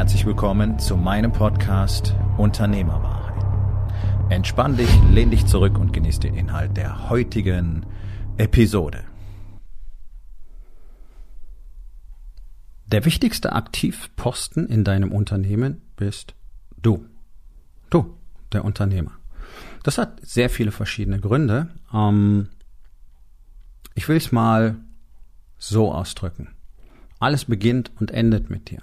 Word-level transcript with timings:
Herzlich 0.00 0.24
willkommen 0.24 0.78
zu 0.78 0.96
meinem 0.96 1.30
Podcast 1.30 2.14
Unternehmerwahrheit. 2.38 3.44
Entspann 4.30 4.78
dich, 4.78 4.88
lehn 5.10 5.30
dich 5.30 5.44
zurück 5.44 5.76
und 5.76 5.92
genieß 5.92 6.20
den 6.20 6.34
Inhalt 6.36 6.74
der 6.74 7.10
heutigen 7.10 7.84
Episode. 8.38 9.04
Der 12.86 13.04
wichtigste 13.04 13.52
Aktivposten 13.52 14.66
in 14.66 14.84
deinem 14.84 15.12
Unternehmen 15.12 15.82
bist 15.96 16.34
du. 16.80 17.04
Du, 17.90 18.16
der 18.52 18.64
Unternehmer. 18.64 19.12
Das 19.82 19.98
hat 19.98 20.18
sehr 20.22 20.48
viele 20.48 20.72
verschiedene 20.72 21.20
Gründe. 21.20 21.74
Ähm, 21.92 22.48
ich 23.94 24.08
will 24.08 24.16
es 24.16 24.32
mal 24.32 24.76
so 25.58 25.92
ausdrücken. 25.92 26.48
Alles 27.18 27.44
beginnt 27.44 27.90
und 28.00 28.12
endet 28.12 28.48
mit 28.48 28.70
dir 28.70 28.80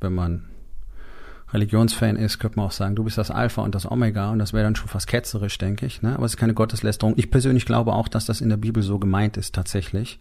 wenn 0.00 0.14
man 0.14 0.50
Religionsfan 1.52 2.16
ist, 2.16 2.38
könnte 2.38 2.58
man 2.58 2.66
auch 2.66 2.72
sagen, 2.72 2.94
du 2.94 3.04
bist 3.04 3.18
das 3.18 3.30
Alpha 3.30 3.62
und 3.62 3.74
das 3.74 3.90
Omega 3.90 4.30
und 4.30 4.38
das 4.38 4.52
wäre 4.52 4.62
dann 4.62 4.76
schon 4.76 4.88
fast 4.88 5.08
ketzerisch, 5.08 5.58
denke 5.58 5.84
ich. 5.84 6.00
Ne? 6.00 6.14
Aber 6.14 6.24
es 6.24 6.34
ist 6.34 6.36
keine 6.36 6.54
Gotteslästerung. 6.54 7.14
Ich 7.16 7.30
persönlich 7.30 7.66
glaube 7.66 7.92
auch, 7.92 8.08
dass 8.08 8.24
das 8.24 8.40
in 8.40 8.50
der 8.50 8.56
Bibel 8.56 8.82
so 8.82 8.98
gemeint 8.98 9.36
ist 9.36 9.54
tatsächlich, 9.54 10.20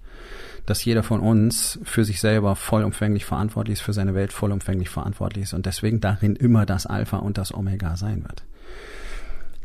dass 0.66 0.84
jeder 0.84 1.04
von 1.04 1.20
uns 1.20 1.80
für 1.84 2.04
sich 2.04 2.20
selber 2.20 2.56
vollumfänglich 2.56 3.26
verantwortlich 3.26 3.74
ist, 3.74 3.82
für 3.82 3.94
seine 3.94 4.16
Welt 4.16 4.34
vollumfänglich 4.34 4.90
verantwortlich 4.90 5.44
ist 5.44 5.54
und 5.54 5.66
deswegen 5.66 6.00
darin 6.00 6.36
immer 6.36 6.66
das 6.66 6.88
Alpha 6.88 7.18
und 7.18 7.38
das 7.38 7.54
Omega 7.54 7.96
sein 7.96 8.24
wird. 8.24 8.44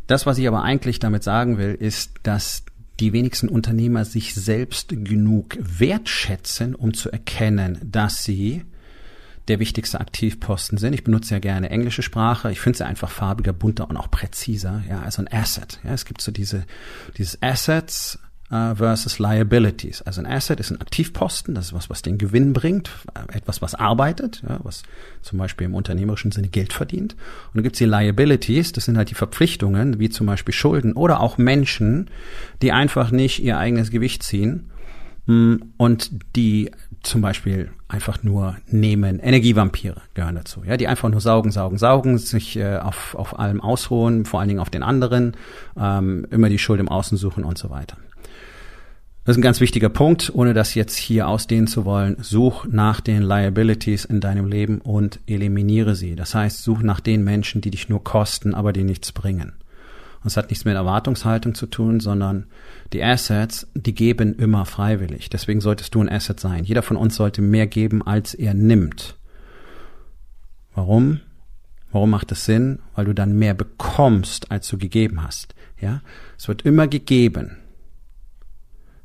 Das, 0.07 0.27
was 0.27 0.37
ich 0.37 0.47
aber 0.47 0.63
eigentlich 0.63 0.99
damit 0.99 1.23
sagen 1.23 1.57
will, 1.57 1.75
ist, 1.75 2.13
dass 2.25 2.65
die 3.01 3.13
wenigsten 3.13 3.49
Unternehmer 3.49 4.05
sich 4.05 4.35
selbst 4.35 4.91
genug 4.91 5.57
wertschätzen, 5.59 6.75
um 6.75 6.93
zu 6.93 7.11
erkennen, 7.11 7.79
dass 7.83 8.23
sie 8.23 8.65
der 9.49 9.59
wichtigste 9.59 10.01
Aktivposten 10.01 10.79
sind. 10.79 10.95
Ich 10.95 11.05
benutze 11.05 11.35
ja 11.35 11.39
gerne 11.39 11.71
englische 11.71 12.03
Sprache. 12.03 12.51
Ich 12.51 12.61
finde 12.61 12.79
sie 12.79 12.87
einfach 12.87 13.11
farbiger, 13.11 13.53
bunter 13.53 13.89
und 13.91 13.97
auch 13.97 14.11
präziser. 14.11 14.83
Ja, 14.89 15.03
also 15.03 15.23
ein 15.23 15.33
Asset. 15.33 15.81
Ja, 15.85 15.93
es 15.93 16.05
gibt 16.05 16.23
so 16.23 16.33
diese, 16.33 16.65
dieses 17.19 17.43
Assets 17.43 18.19
uh, 18.51 18.75
versus 18.75 19.19
Liabilities. 19.19 20.01
Also 20.03 20.23
ein 20.23 20.27
Asset 20.27 20.61
ist 20.61 20.71
ein 20.71 20.81
Aktivposten. 20.81 21.55
Das 21.55 21.67
ist 21.67 21.73
was, 21.75 21.91
was 21.91 22.01
den 22.01 22.17
Gewinn 22.17 22.55
bringt. 22.55 22.91
Etwas, 23.33 23.61
was 23.61 23.75
arbeitet. 23.75 24.43
Ja, 24.49 24.61
was 24.63 24.83
zum 25.21 25.39
Beispiel 25.39 25.67
im 25.67 25.75
unternehmerischen 25.75 26.33
Sinne 26.33 26.49
Geld 26.49 26.73
verdient. 26.73 27.13
Und 27.13 27.57
dann 27.57 27.63
gibt's 27.65 27.79
die 27.79 27.85
Liabilities. 27.85 28.73
Das 28.73 28.87
sind 28.87 28.97
halt 28.97 29.11
die 29.11 29.15
Verpflichtungen, 29.15 29.99
wie 29.99 30.09
zum 30.09 30.27
Beispiel 30.27 30.55
Schulden 30.55 30.95
oder 30.95 31.21
auch 31.21 31.37
Menschen, 31.37 32.11
die 32.63 32.73
einfach 32.73 33.11
nicht 33.11 33.43
ihr 33.43 33.59
eigenes 33.59 33.91
Gewicht 33.91 34.23
ziehen 34.23 34.71
mm, 35.27 35.57
und 35.77 36.11
die 36.35 36.71
zum 37.05 37.21
Beispiel 37.21 37.71
einfach 37.89 38.23
nur 38.23 38.57
nehmen. 38.67 39.21
Energievampire 39.21 40.03
gehören 40.15 40.35
dazu, 40.35 40.63
ja, 40.65 40.77
die 40.77 40.89
einfach 40.89 41.09
nur 41.09 41.21
saugen, 41.21 41.51
saugen, 41.51 41.79
saugen, 41.79 42.19
sich 42.19 42.57
äh, 42.57 42.77
auf, 42.77 43.15
auf 43.15 43.39
allem 43.39 43.61
ausruhen, 43.61 44.25
vor 44.25 44.41
allen 44.41 44.49
Dingen 44.49 44.61
auf 44.61 44.71
den 44.71 44.83
anderen, 44.83 45.37
ähm, 45.79 46.27
immer 46.31 46.49
die 46.49 46.59
Schuld 46.59 46.81
im 46.81 46.89
Außen 46.89 47.17
suchen 47.17 47.45
und 47.45 47.59
so 47.59 47.71
weiter. 47.71 47.97
Das 49.25 49.37
ist 49.37 49.39
ein 49.39 49.43
ganz 49.43 49.61
wichtiger 49.61 49.89
Punkt, 49.89 50.33
ohne 50.35 50.53
das 50.53 50.75
jetzt 50.75 50.97
hier 50.97 51.29
ausdehnen 51.29 51.67
zu 51.67 51.87
wollen. 51.87 52.17
Such 52.21 52.67
nach 52.67 53.01
den 53.01 53.23
Liabilities 53.23 54.05
in 54.05 54.21
deinem 54.21 54.49
Leben 54.49 54.83
und 54.83 55.19
eliminiere 55.27 55.95
sie. 55.95 56.15
Das 56.15 56.35
heißt, 56.35 56.63
such 56.63 56.83
nach 56.83 57.01
den 57.01 57.25
Menschen, 57.25 57.63
die 57.63 57.71
dich 57.71 57.89
nur 57.89 58.05
kosten, 58.05 58.55
aber 58.55 58.75
die 58.75 58.85
nichts 58.85 59.13
bringen. 59.13 59.55
Es 60.25 60.37
hat 60.37 60.49
nichts 60.49 60.65
mit 60.65 60.75
Erwartungshaltung 60.75 61.55
zu 61.55 61.67
tun, 61.67 62.01
sondern 62.01 62.47
die 62.93 63.03
Assets, 63.03 63.69
die 63.75 63.95
geben 63.95 64.35
immer 64.37 64.65
freiwillig. 64.65 65.29
Deswegen 65.29 65.61
solltest 65.61 65.95
du 65.95 66.01
ein 66.01 66.09
Asset 66.09 66.41
sein. 66.41 66.65
Jeder 66.65 66.83
von 66.83 66.97
uns 66.97 67.17
sollte 67.17 67.43
mehr 67.43 67.67
geben, 67.67 68.05
als 68.05 68.33
er 68.33 68.55
nimmt. 68.55 69.17
Warum? 70.75 71.21
Warum 71.93 72.11
macht 72.11 72.33
es 72.33 72.47
Sinn? 72.47 72.81
Weil 72.95 73.05
du 73.05 73.13
dann 73.13 73.39
mehr 73.39 73.55
bekommst, 73.55 74.51
als 74.51 74.67
du 74.69 74.79
gegeben 74.79 75.23
hast. 75.23 75.55
Ja? 75.79 76.01
Es 76.39 76.49
wird 76.49 76.63
immer 76.63 76.89
gegeben, 76.89 77.59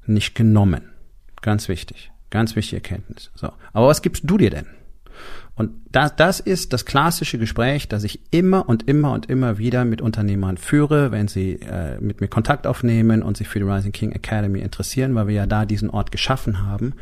nicht 0.05 0.35
genommen. 0.35 0.89
Ganz 1.41 1.67
wichtig. 1.67 2.11
Ganz 2.29 2.55
wichtige 2.55 2.77
Erkenntnis. 2.77 3.31
So. 3.35 3.51
Aber 3.73 3.87
was 3.87 4.01
gibst 4.01 4.23
du 4.25 4.37
dir 4.37 4.49
denn? 4.49 4.67
Und 5.59 5.71
das, 5.91 6.15
das 6.15 6.39
ist 6.39 6.71
das 6.71 6.85
klassische 6.85 7.37
Gespräch, 7.37 7.89
das 7.89 8.05
ich 8.05 8.21
immer 8.31 8.69
und 8.69 8.87
immer 8.87 9.11
und 9.11 9.29
immer 9.29 9.57
wieder 9.57 9.83
mit 9.83 10.01
Unternehmern 10.01 10.55
führe, 10.55 11.11
wenn 11.11 11.27
sie 11.27 11.55
äh, 11.55 11.99
mit 11.99 12.21
mir 12.21 12.29
Kontakt 12.29 12.65
aufnehmen 12.65 13.21
und 13.21 13.35
sich 13.35 13.49
für 13.49 13.59
die 13.59 13.65
Rising 13.65 13.91
King 13.91 14.13
Academy 14.13 14.59
interessieren, 14.61 15.13
weil 15.15 15.27
wir 15.27 15.35
ja 15.35 15.47
da 15.47 15.65
diesen 15.65 15.89
Ort 15.89 16.13
geschaffen 16.13 16.65
haben, 16.65 16.93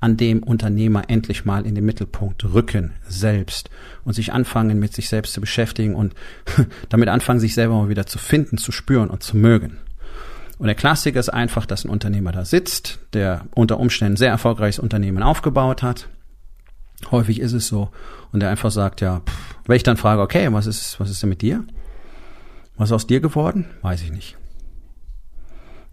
an 0.00 0.18
dem 0.18 0.42
Unternehmer 0.42 1.04
endlich 1.08 1.46
mal 1.46 1.64
in 1.64 1.74
den 1.74 1.86
Mittelpunkt 1.86 2.44
rücken, 2.44 2.92
selbst 3.08 3.70
und 4.04 4.12
sich 4.12 4.30
anfangen, 4.30 4.78
mit 4.78 4.92
sich 4.92 5.08
selbst 5.08 5.32
zu 5.32 5.40
beschäftigen 5.40 5.94
und 5.94 6.14
damit 6.90 7.08
anfangen, 7.08 7.40
sich 7.40 7.54
selber 7.54 7.80
mal 7.80 7.88
wieder 7.88 8.04
zu 8.04 8.18
finden, 8.18 8.58
zu 8.58 8.72
spüren 8.72 9.08
und 9.08 9.22
zu 9.22 9.38
mögen. 9.38 9.78
Und 10.58 10.66
der 10.66 10.74
Klassiker 10.74 11.18
ist 11.18 11.30
einfach, 11.30 11.64
dass 11.64 11.86
ein 11.86 11.88
Unternehmer 11.88 12.30
da 12.32 12.44
sitzt, 12.44 12.98
der 13.14 13.46
unter 13.54 13.80
Umständen 13.80 14.18
sehr 14.18 14.28
erfolgreiches 14.28 14.80
Unternehmen 14.80 15.22
aufgebaut 15.22 15.82
hat, 15.82 16.08
Häufig 17.10 17.40
ist 17.40 17.52
es 17.52 17.68
so. 17.68 17.90
Und 18.32 18.40
der 18.40 18.50
einfach 18.50 18.70
sagt, 18.70 19.00
ja, 19.00 19.20
pff, 19.20 19.54
wenn 19.66 19.76
ich 19.76 19.82
dann 19.82 19.96
frage, 19.96 20.22
okay, 20.22 20.52
was 20.52 20.66
ist, 20.66 20.98
was 21.00 21.10
ist 21.10 21.22
denn 21.22 21.30
mit 21.30 21.42
dir? 21.42 21.64
Was 22.76 22.88
ist 22.88 22.92
aus 22.92 23.06
dir 23.06 23.20
geworden? 23.20 23.66
Weiß 23.82 24.02
ich 24.02 24.10
nicht. 24.10 24.36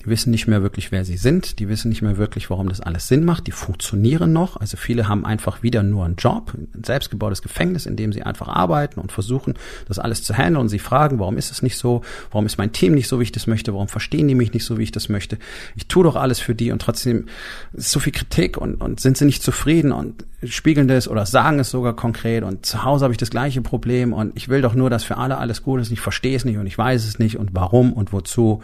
Die 0.02 0.08
wissen 0.08 0.32
nicht 0.32 0.48
mehr 0.48 0.62
wirklich, 0.62 0.94
wer 0.94 1.04
sie 1.04 1.18
sind. 1.18 1.60
Die 1.60 1.68
wissen 1.68 1.90
nicht 1.90 2.02
mehr 2.02 2.18
wirklich, 2.18 2.50
warum 2.50 2.70
das 2.70 2.80
alles 2.80 3.08
Sinn 3.08 3.26
macht. 3.26 3.48
Die 3.48 3.52
funktionieren 3.52 4.32
noch. 4.32 4.56
Also 4.56 4.78
viele 4.78 5.10
haben 5.10 5.26
einfach 5.26 5.62
wieder 5.62 5.84
nur 5.84 6.06
einen 6.06 6.16
Job, 6.16 6.54
ein 6.54 6.84
selbstgebautes 6.86 7.42
Gefängnis, 7.42 7.86
in 7.86 7.98
dem 7.98 8.14
sie 8.14 8.24
einfach 8.24 8.48
arbeiten 8.48 9.02
und 9.02 9.12
versuchen, 9.12 9.56
das 9.90 10.00
alles 10.00 10.24
zu 10.24 10.34
handeln. 10.34 10.62
Und 10.62 10.70
sie 10.70 10.80
fragen, 10.80 11.20
warum 11.20 11.38
ist 11.38 11.52
es 11.52 11.62
nicht 11.62 11.78
so? 11.78 12.02
Warum 12.32 12.46
ist 12.46 12.58
mein 12.58 12.72
Team 12.72 12.94
nicht 12.96 13.10
so, 13.10 13.20
wie 13.20 13.24
ich 13.24 13.34
das 13.34 13.46
möchte? 13.46 13.74
Warum 13.74 13.90
verstehen 13.90 14.30
die 14.30 14.36
mich 14.36 14.54
nicht 14.54 14.64
so, 14.64 14.78
wie 14.78 14.84
ich 14.84 14.92
das 14.92 15.10
möchte? 15.10 15.38
Ich 15.76 15.88
tue 15.88 16.06
doch 16.06 16.16
alles 16.16 16.40
für 16.40 16.56
die 16.56 16.72
und 16.72 16.82
trotzdem 16.82 17.26
ist 17.74 17.92
so 17.92 18.00
viel 18.00 18.14
Kritik 18.14 18.58
und, 18.58 18.76
und 18.76 19.02
sind 19.02 19.18
sie 19.18 19.26
nicht 19.26 19.44
zufrieden 19.44 19.92
und 19.92 20.26
spiegeln 20.44 20.88
das 20.88 21.10
oder 21.10 21.26
sagen 21.26 21.60
es 21.60 21.72
sogar 21.72 21.94
konkret. 21.94 22.44
Und 22.44 22.66
zu 22.66 22.86
Hause 22.86 23.04
habe 23.04 23.14
ich 23.14 23.18
das 23.18 23.32
gleiche 23.32 23.62
Problem 23.62 24.14
und 24.14 24.38
ich 24.38 24.48
will 24.48 24.62
doch 24.62 24.76
nur, 24.76 24.90
dass 24.90 25.04
für 25.04 25.18
alle 25.18 25.38
alles 25.38 25.62
gut 25.62 25.82
ist. 25.82 25.92
Ich 25.92 26.00
verstehe 26.00 26.38
es 26.38 26.46
nicht 26.46 26.58
und 26.58 26.68
ich 26.68 26.78
weiß 26.78 27.06
es 27.06 27.20
nicht 27.20 27.38
und 27.38 27.50
warum 27.54 27.92
und 27.92 28.14
wozu. 28.14 28.62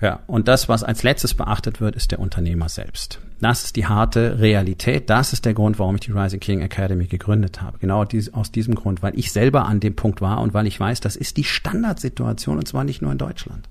Ja, 0.00 0.20
und 0.28 0.46
das, 0.46 0.68
was 0.68 0.84
als 0.84 1.02
letztes 1.02 1.34
beachtet 1.34 1.80
wird, 1.80 1.96
ist 1.96 2.12
der 2.12 2.20
Unternehmer 2.20 2.68
selbst. 2.68 3.18
Das 3.40 3.64
ist 3.64 3.74
die 3.74 3.86
harte 3.86 4.38
Realität. 4.38 5.10
Das 5.10 5.32
ist 5.32 5.44
der 5.44 5.54
Grund, 5.54 5.80
warum 5.80 5.96
ich 5.96 6.02
die 6.02 6.12
Rising 6.12 6.38
King 6.38 6.60
Academy 6.60 7.06
gegründet 7.06 7.60
habe. 7.62 7.78
Genau 7.78 8.04
aus 8.32 8.52
diesem 8.52 8.76
Grund, 8.76 9.02
weil 9.02 9.18
ich 9.18 9.32
selber 9.32 9.66
an 9.66 9.80
dem 9.80 9.96
Punkt 9.96 10.20
war 10.20 10.40
und 10.40 10.54
weil 10.54 10.68
ich 10.68 10.78
weiß, 10.78 11.00
das 11.00 11.16
ist 11.16 11.36
die 11.36 11.44
Standardsituation 11.44 12.58
und 12.58 12.68
zwar 12.68 12.84
nicht 12.84 13.02
nur 13.02 13.10
in 13.10 13.18
Deutschland. 13.18 13.68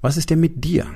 Was 0.00 0.16
ist 0.16 0.30
denn 0.30 0.38
mit 0.38 0.64
dir? 0.64 0.86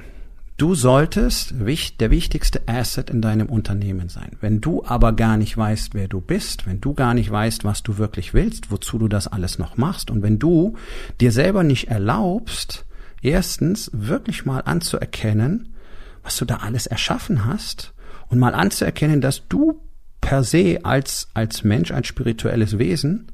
Du 0.59 0.75
solltest 0.75 1.55
der 1.59 2.11
wichtigste 2.11 2.69
Asset 2.69 3.11
in 3.11 3.23
deinem 3.23 3.49
Unternehmen 3.49 4.09
sein. 4.09 4.37
Wenn 4.41 4.61
du 4.61 4.85
aber 4.85 5.13
gar 5.13 5.37
nicht 5.37 5.57
weißt, 5.57 5.95
wer 5.95 6.09
du 6.09 6.21
bist, 6.21 6.67
wenn 6.67 6.81
du 6.81 6.95
gar 6.95 7.15
nicht 7.15 7.31
weißt, 7.31 7.65
was 7.65 7.83
du 7.83 7.99
wirklich 7.99 8.35
willst, 8.35 8.71
wozu 8.71 8.99
du 8.99 9.09
das 9.09 9.27
alles 9.27 9.59
noch 9.59 9.77
machst 9.77 10.11
und 10.11 10.23
wenn 10.23 10.39
du 10.39 10.77
dir 11.21 11.33
selber 11.33 11.63
nicht 11.63 11.89
erlaubst, 11.89 12.85
erstens 13.23 13.91
wirklich 13.95 14.45
mal 14.45 14.61
anzuerkennen, 14.61 15.75
was 16.23 16.37
du 16.37 16.45
da 16.45 16.57
alles 16.57 16.87
erschaffen 16.87 17.45
hast 17.45 17.93
und 18.29 18.39
mal 18.39 18.55
anzuerkennen, 18.55 19.21
dass 19.21 19.49
du 19.49 19.81
per 20.21 20.45
se 20.45 20.81
als, 20.85 21.29
als 21.35 21.65
Mensch, 21.65 21.91
als 21.91 22.07
spirituelles 22.07 22.79
Wesen 22.79 23.33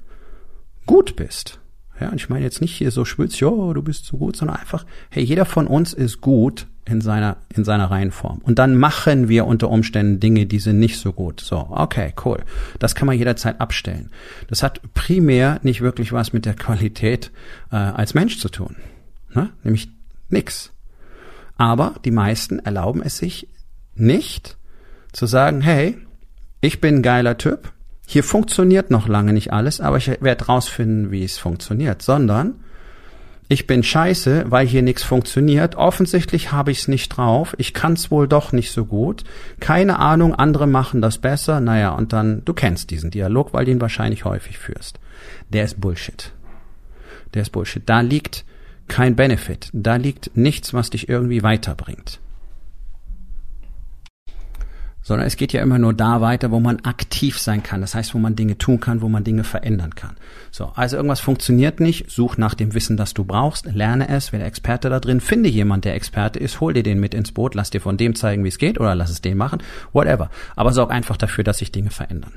gut 0.87 1.17
bist. 1.17 1.61
Ja, 2.01 2.11
und 2.11 2.17
ich 2.17 2.29
meine 2.29 2.45
jetzt 2.45 2.61
nicht 2.61 2.75
hier 2.75 2.93
so 2.93 3.05
schwitz, 3.05 3.41
ja, 3.41 3.51
du 3.51 3.83
bist 3.83 4.07
so 4.07 4.19
gut, 4.19 4.37
sondern 4.37 4.57
einfach, 4.57 4.87
hey, 5.11 5.23
jeder 5.23 5.45
von 5.45 5.67
uns 5.67 5.93
ist 5.93 6.21
gut 6.21 6.69
in 6.89 7.01
seiner, 7.01 7.37
in 7.55 7.65
seiner 7.65 7.91
Reihenform. 7.91 8.39
Und 8.39 8.59
dann 8.59 8.77
machen 8.77 9.29
wir 9.29 9.47
unter 9.47 9.71
Umständen 9.71 10.21
Dinge, 10.21 10.47
die 10.47 10.59
sind 10.59 10.79
nicht 10.79 10.99
so 10.99 11.13
gut. 11.13 11.41
So, 11.41 11.69
okay, 11.71 12.13
cool. 12.25 12.43
Das 12.79 12.95
kann 12.95 13.07
man 13.07 13.17
jederzeit 13.17 13.61
abstellen. 13.61 14.11
Das 14.49 14.63
hat 14.63 14.81
primär 14.95 15.61
nicht 15.63 15.81
wirklich 15.81 16.13
was 16.13 16.33
mit 16.33 16.47
der 16.47 16.55
Qualität 16.55 17.31
äh, 17.71 17.77
als 17.77 18.15
Mensch 18.15 18.39
zu 18.39 18.49
tun. 18.49 18.77
Ne? 19.35 19.51
Nämlich 19.63 19.89
nix. 20.29 20.73
Aber 21.57 21.95
die 22.05 22.11
meisten 22.11 22.59
erlauben 22.61 23.03
es 23.03 23.19
sich 23.19 23.49
nicht 23.95 24.57
zu 25.13 25.27
sagen, 25.27 25.61
hey, 25.61 25.99
ich 26.61 26.81
bin 26.81 26.97
ein 26.97 27.03
geiler 27.03 27.37
Typ, 27.39 27.73
hier 28.07 28.25
funktioniert 28.25 28.91
noch 28.91 29.07
lange 29.07 29.33
nicht 29.33 29.53
alles, 29.53 29.81
aber 29.81 29.99
ich 29.99 30.09
werde 30.23 30.47
rausfinden, 30.47 31.11
wie 31.11 31.25
es 31.25 31.37
funktioniert, 31.37 32.01
sondern 32.01 32.61
ich 33.49 33.67
bin 33.67 33.83
scheiße, 33.83 34.47
weil 34.49 34.67
hier 34.67 34.83
nichts 34.83 35.03
funktioniert. 35.03 35.75
Offensichtlich 35.75 36.53
habe 36.53 36.71
ich 36.71 36.81
es 36.81 36.89
nicht 36.89 37.09
drauf. 37.09 37.55
Ich 37.59 37.73
kann 37.73 37.95
es 37.95 38.11
wohl 38.11 38.29
doch 38.29 38.53
nicht 38.53 38.71
so 38.73 38.85
gut. 38.85 39.25
Keine 39.59 39.99
Ahnung, 39.99 40.35
andere 40.35 40.67
machen 40.67 41.01
das 41.01 41.19
besser. 41.19 41.61
Naja, 41.61 41.91
und 41.91 42.13
dann, 42.13 42.45
du 42.45 42.53
kennst 42.53 42.91
diesen 42.91 43.11
Dialog, 43.11 43.55
weil 43.55 43.65
du 43.65 43.71
ihn 43.71 43.81
wahrscheinlich 43.81 44.27
häufig 44.27 44.59
führst. 44.59 45.01
Der 45.49 45.65
ist 45.65 45.81
Bullshit. 45.81 46.33
Der 47.33 47.43
ist 47.43 47.51
Bullshit. 47.51 47.83
Da 47.87 48.01
liegt 48.01 48.45
kein 48.87 49.17
Benefit. 49.17 49.71
Da 49.73 49.97
liegt 49.97 50.37
nichts, 50.37 50.75
was 50.75 50.91
dich 50.91 51.09
irgendwie 51.09 51.43
weiterbringt 51.43 52.21
sondern 55.09 55.27
es 55.27 55.39
geht 55.39 55.55
ja 55.55 55.63
immer 55.63 55.79
nur 55.79 55.95
da 55.95 56.21
weiter, 56.21 56.51
wo 56.51 56.61
man 56.61 56.81
aktiv 56.81 57.39
sein 57.39 57.63
kann. 57.63 57.81
Das 57.81 57.95
heißt, 57.95 58.13
wo 58.13 58.19
man 58.19 58.37
Dinge 58.37 58.59
tun 58.59 58.79
kann, 58.79 59.01
wo 59.01 59.09
man 59.09 59.25
Dinge 59.25 59.43
verändern 59.43 59.95
kann. 59.95 60.19
So, 60.51 60.71
also 60.75 60.97
irgendwas 60.97 61.21
funktioniert 61.21 61.81
nicht, 61.81 62.11
such 62.11 62.37
nach 62.37 62.53
dem 62.53 62.75
Wissen, 62.75 62.99
das 62.99 63.15
du 63.15 63.25
brauchst, 63.25 63.65
lerne 63.65 64.11
es, 64.11 64.33
werde 64.33 64.45
Experte 64.45 64.91
da 64.91 65.01
drin, 65.01 65.23
finde 65.23 65.49
jemand, 65.49 65.87
der 65.87 65.95
Experte 65.95 66.39
ist, 66.39 66.61
hol 66.61 66.75
dir 66.75 66.83
den 66.83 67.01
mit 67.01 67.15
ins 67.15 67.33
Boot, 67.33 67.55
lass 67.55 67.71
dir 67.71 67.81
von 67.81 67.97
dem 67.97 68.17
zeigen, 68.17 68.45
wie 68.45 68.49
es 68.49 68.59
geht 68.59 68.79
oder 68.79 68.95
lass 68.95 69.09
es 69.09 69.23
den 69.23 69.39
machen, 69.39 69.63
whatever. 69.95 70.29
Aber 70.57 70.75
sorg 70.75 70.91
einfach 70.91 71.17
dafür, 71.17 71.43
dass 71.43 71.57
sich 71.57 71.73
Dinge 71.73 71.89
verändern. 71.89 72.35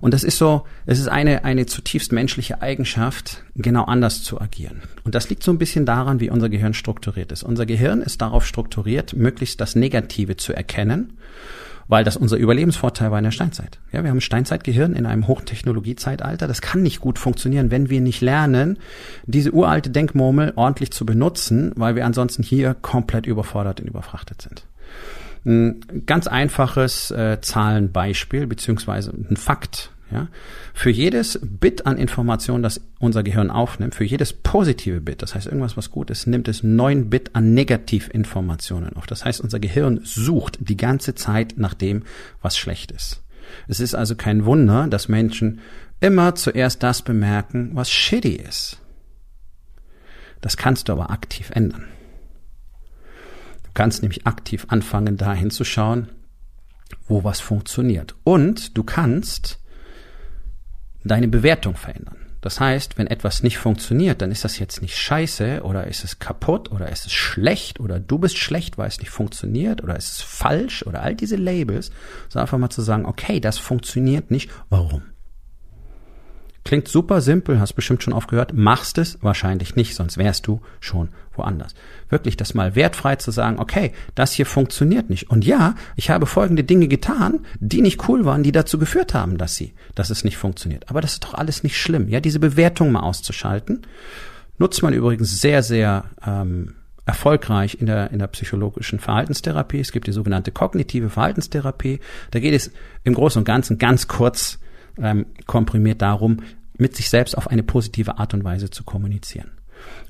Und 0.00 0.14
das 0.14 0.24
ist 0.24 0.38
so, 0.38 0.64
es 0.86 0.98
ist 0.98 1.08
eine, 1.08 1.44
eine 1.44 1.66
zutiefst 1.66 2.12
menschliche 2.12 2.62
Eigenschaft, 2.62 3.42
genau 3.54 3.84
anders 3.84 4.22
zu 4.22 4.40
agieren. 4.40 4.82
Und 5.04 5.14
das 5.14 5.28
liegt 5.30 5.42
so 5.42 5.50
ein 5.50 5.58
bisschen 5.58 5.86
daran, 5.86 6.20
wie 6.20 6.30
unser 6.30 6.48
Gehirn 6.48 6.74
strukturiert 6.74 7.32
ist. 7.32 7.42
Unser 7.42 7.66
Gehirn 7.66 8.00
ist 8.02 8.20
darauf 8.20 8.46
strukturiert, 8.46 9.14
möglichst 9.14 9.60
das 9.60 9.74
Negative 9.76 10.36
zu 10.36 10.52
erkennen 10.52 11.18
weil 11.88 12.04
das 12.04 12.16
unser 12.16 12.36
Überlebensvorteil 12.36 13.10
war 13.10 13.18
in 13.18 13.24
der 13.24 13.30
Steinzeit. 13.30 13.78
Ja, 13.92 14.02
wir 14.02 14.10
haben 14.10 14.18
ein 14.18 14.22
Steinzeitgehirn 14.22 14.94
in 14.94 15.06
einem 15.06 15.26
Hochtechnologiezeitalter. 15.26 16.48
Das 16.48 16.62
kann 16.62 16.82
nicht 16.82 17.00
gut 17.00 17.18
funktionieren, 17.18 17.70
wenn 17.70 17.90
wir 17.90 18.00
nicht 18.00 18.20
lernen, 18.20 18.78
diese 19.26 19.52
uralte 19.52 19.90
Denkmurmel 19.90 20.52
ordentlich 20.56 20.92
zu 20.92 21.04
benutzen, 21.04 21.72
weil 21.76 21.94
wir 21.94 22.06
ansonsten 22.06 22.42
hier 22.42 22.74
komplett 22.74 23.26
überfordert 23.26 23.80
und 23.80 23.88
überfrachtet 23.88 24.42
sind. 24.42 24.64
Ein 25.44 26.04
ganz 26.06 26.26
einfaches 26.26 27.10
äh, 27.10 27.38
Zahlenbeispiel 27.40 28.46
beziehungsweise 28.46 29.12
ein 29.12 29.36
Fakt, 29.36 29.90
ja? 30.10 30.28
Für 30.72 30.90
jedes 30.90 31.38
Bit 31.42 31.86
an 31.86 31.98
Information, 31.98 32.62
das 32.62 32.80
unser 32.98 33.22
Gehirn 33.22 33.50
aufnimmt, 33.50 33.94
für 33.94 34.04
jedes 34.04 34.32
positive 34.32 35.00
Bit, 35.00 35.22
das 35.22 35.34
heißt 35.34 35.46
irgendwas, 35.46 35.76
was 35.76 35.90
gut 35.90 36.10
ist, 36.10 36.26
nimmt 36.26 36.48
es 36.48 36.62
neun 36.62 37.10
Bit 37.10 37.34
an 37.34 37.52
Negativinformationen 37.54 38.96
auf. 38.96 39.06
Das 39.06 39.24
heißt, 39.24 39.40
unser 39.40 39.60
Gehirn 39.60 40.00
sucht 40.02 40.58
die 40.60 40.76
ganze 40.76 41.14
Zeit 41.14 41.54
nach 41.56 41.74
dem, 41.74 42.04
was 42.40 42.56
schlecht 42.56 42.90
ist. 42.92 43.22
Es 43.68 43.80
ist 43.80 43.94
also 43.94 44.14
kein 44.14 44.44
Wunder, 44.44 44.86
dass 44.88 45.08
Menschen 45.08 45.60
immer 46.00 46.34
zuerst 46.34 46.82
das 46.82 47.02
bemerken, 47.02 47.70
was 47.74 47.90
shitty 47.90 48.36
ist. 48.36 48.78
Das 50.40 50.56
kannst 50.56 50.88
du 50.88 50.92
aber 50.92 51.10
aktiv 51.10 51.50
ändern. 51.50 51.84
Du 53.74 53.82
kannst 53.82 54.02
nämlich 54.02 54.24
aktiv 54.24 54.66
anfangen, 54.68 55.16
dahin 55.16 55.50
zu 55.50 55.64
schauen, 55.64 56.08
wo 57.08 57.24
was 57.24 57.40
funktioniert. 57.40 58.14
Und 58.22 58.78
du 58.78 58.84
kannst 58.84 59.58
deine 61.02 61.26
Bewertung 61.26 61.74
verändern. 61.74 62.16
Das 62.40 62.60
heißt, 62.60 62.98
wenn 62.98 63.08
etwas 63.08 63.42
nicht 63.42 63.58
funktioniert, 63.58 64.22
dann 64.22 64.30
ist 64.30 64.44
das 64.44 64.60
jetzt 64.60 64.80
nicht 64.80 64.96
scheiße 64.96 65.62
oder 65.64 65.88
ist 65.88 66.04
es 66.04 66.20
kaputt 66.20 66.70
oder 66.70 66.90
ist 66.90 67.06
es 67.06 67.12
schlecht 67.12 67.80
oder 67.80 67.98
du 67.98 68.18
bist 68.18 68.36
schlecht, 68.36 68.78
weil 68.78 68.86
es 68.86 69.00
nicht 69.00 69.10
funktioniert 69.10 69.82
oder 69.82 69.96
ist 69.96 70.12
es 70.12 70.20
falsch 70.20 70.86
oder 70.86 71.02
all 71.02 71.16
diese 71.16 71.36
Labels, 71.36 71.90
sondern 72.28 72.42
einfach 72.44 72.58
mal 72.58 72.70
zu 72.70 72.82
sagen, 72.82 73.06
okay, 73.06 73.40
das 73.40 73.58
funktioniert 73.58 74.30
nicht, 74.30 74.50
warum? 74.68 75.02
Klingt 76.64 76.88
super 76.88 77.20
simpel, 77.20 77.60
hast 77.60 77.74
bestimmt 77.74 78.02
schon 78.02 78.14
aufgehört, 78.14 78.54
machst 78.54 78.96
es 78.96 79.18
wahrscheinlich 79.20 79.76
nicht, 79.76 79.94
sonst 79.94 80.16
wärst 80.16 80.46
du 80.46 80.62
schon 80.80 81.10
woanders. 81.34 81.74
Wirklich 82.08 82.38
das 82.38 82.54
mal 82.54 82.74
wertfrei 82.74 83.16
zu 83.16 83.30
sagen, 83.30 83.58
okay, 83.58 83.92
das 84.14 84.32
hier 84.32 84.46
funktioniert 84.46 85.10
nicht. 85.10 85.28
Und 85.28 85.44
ja, 85.44 85.74
ich 85.94 86.08
habe 86.08 86.24
folgende 86.24 86.64
Dinge 86.64 86.88
getan, 86.88 87.40
die 87.60 87.82
nicht 87.82 88.08
cool 88.08 88.24
waren, 88.24 88.42
die 88.42 88.52
dazu 88.52 88.78
geführt 88.78 89.12
haben, 89.12 89.36
dass 89.36 89.56
sie, 89.56 89.74
dass 89.94 90.08
es 90.08 90.24
nicht 90.24 90.38
funktioniert. 90.38 90.88
Aber 90.88 91.02
das 91.02 91.14
ist 91.14 91.24
doch 91.24 91.34
alles 91.34 91.64
nicht 91.64 91.76
schlimm. 91.76 92.08
Ja, 92.08 92.20
diese 92.20 92.40
Bewertung 92.40 92.92
mal 92.92 93.00
auszuschalten, 93.00 93.82
nutzt 94.56 94.82
man 94.82 94.94
übrigens 94.94 95.40
sehr, 95.40 95.62
sehr 95.62 96.04
ähm, 96.26 96.76
erfolgreich 97.04 97.76
in 97.78 97.86
der, 97.86 98.10
in 98.10 98.20
der 98.20 98.28
psychologischen 98.28 99.00
Verhaltenstherapie. 99.00 99.80
Es 99.80 99.92
gibt 99.92 100.06
die 100.06 100.12
sogenannte 100.12 100.50
kognitive 100.50 101.10
Verhaltenstherapie. 101.10 102.00
Da 102.30 102.40
geht 102.40 102.54
es 102.54 102.70
im 103.02 103.14
Großen 103.14 103.40
und 103.40 103.44
Ganzen 103.44 103.76
ganz 103.76 104.08
kurz 104.08 104.58
ähm, 104.98 105.26
komprimiert 105.46 106.02
darum, 106.02 106.38
mit 106.76 106.96
sich 106.96 107.08
selbst 107.08 107.36
auf 107.36 107.48
eine 107.48 107.62
positive 107.62 108.18
Art 108.18 108.34
und 108.34 108.44
Weise 108.44 108.70
zu 108.70 108.84
kommunizieren. 108.84 109.50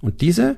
Und 0.00 0.20
diese 0.20 0.56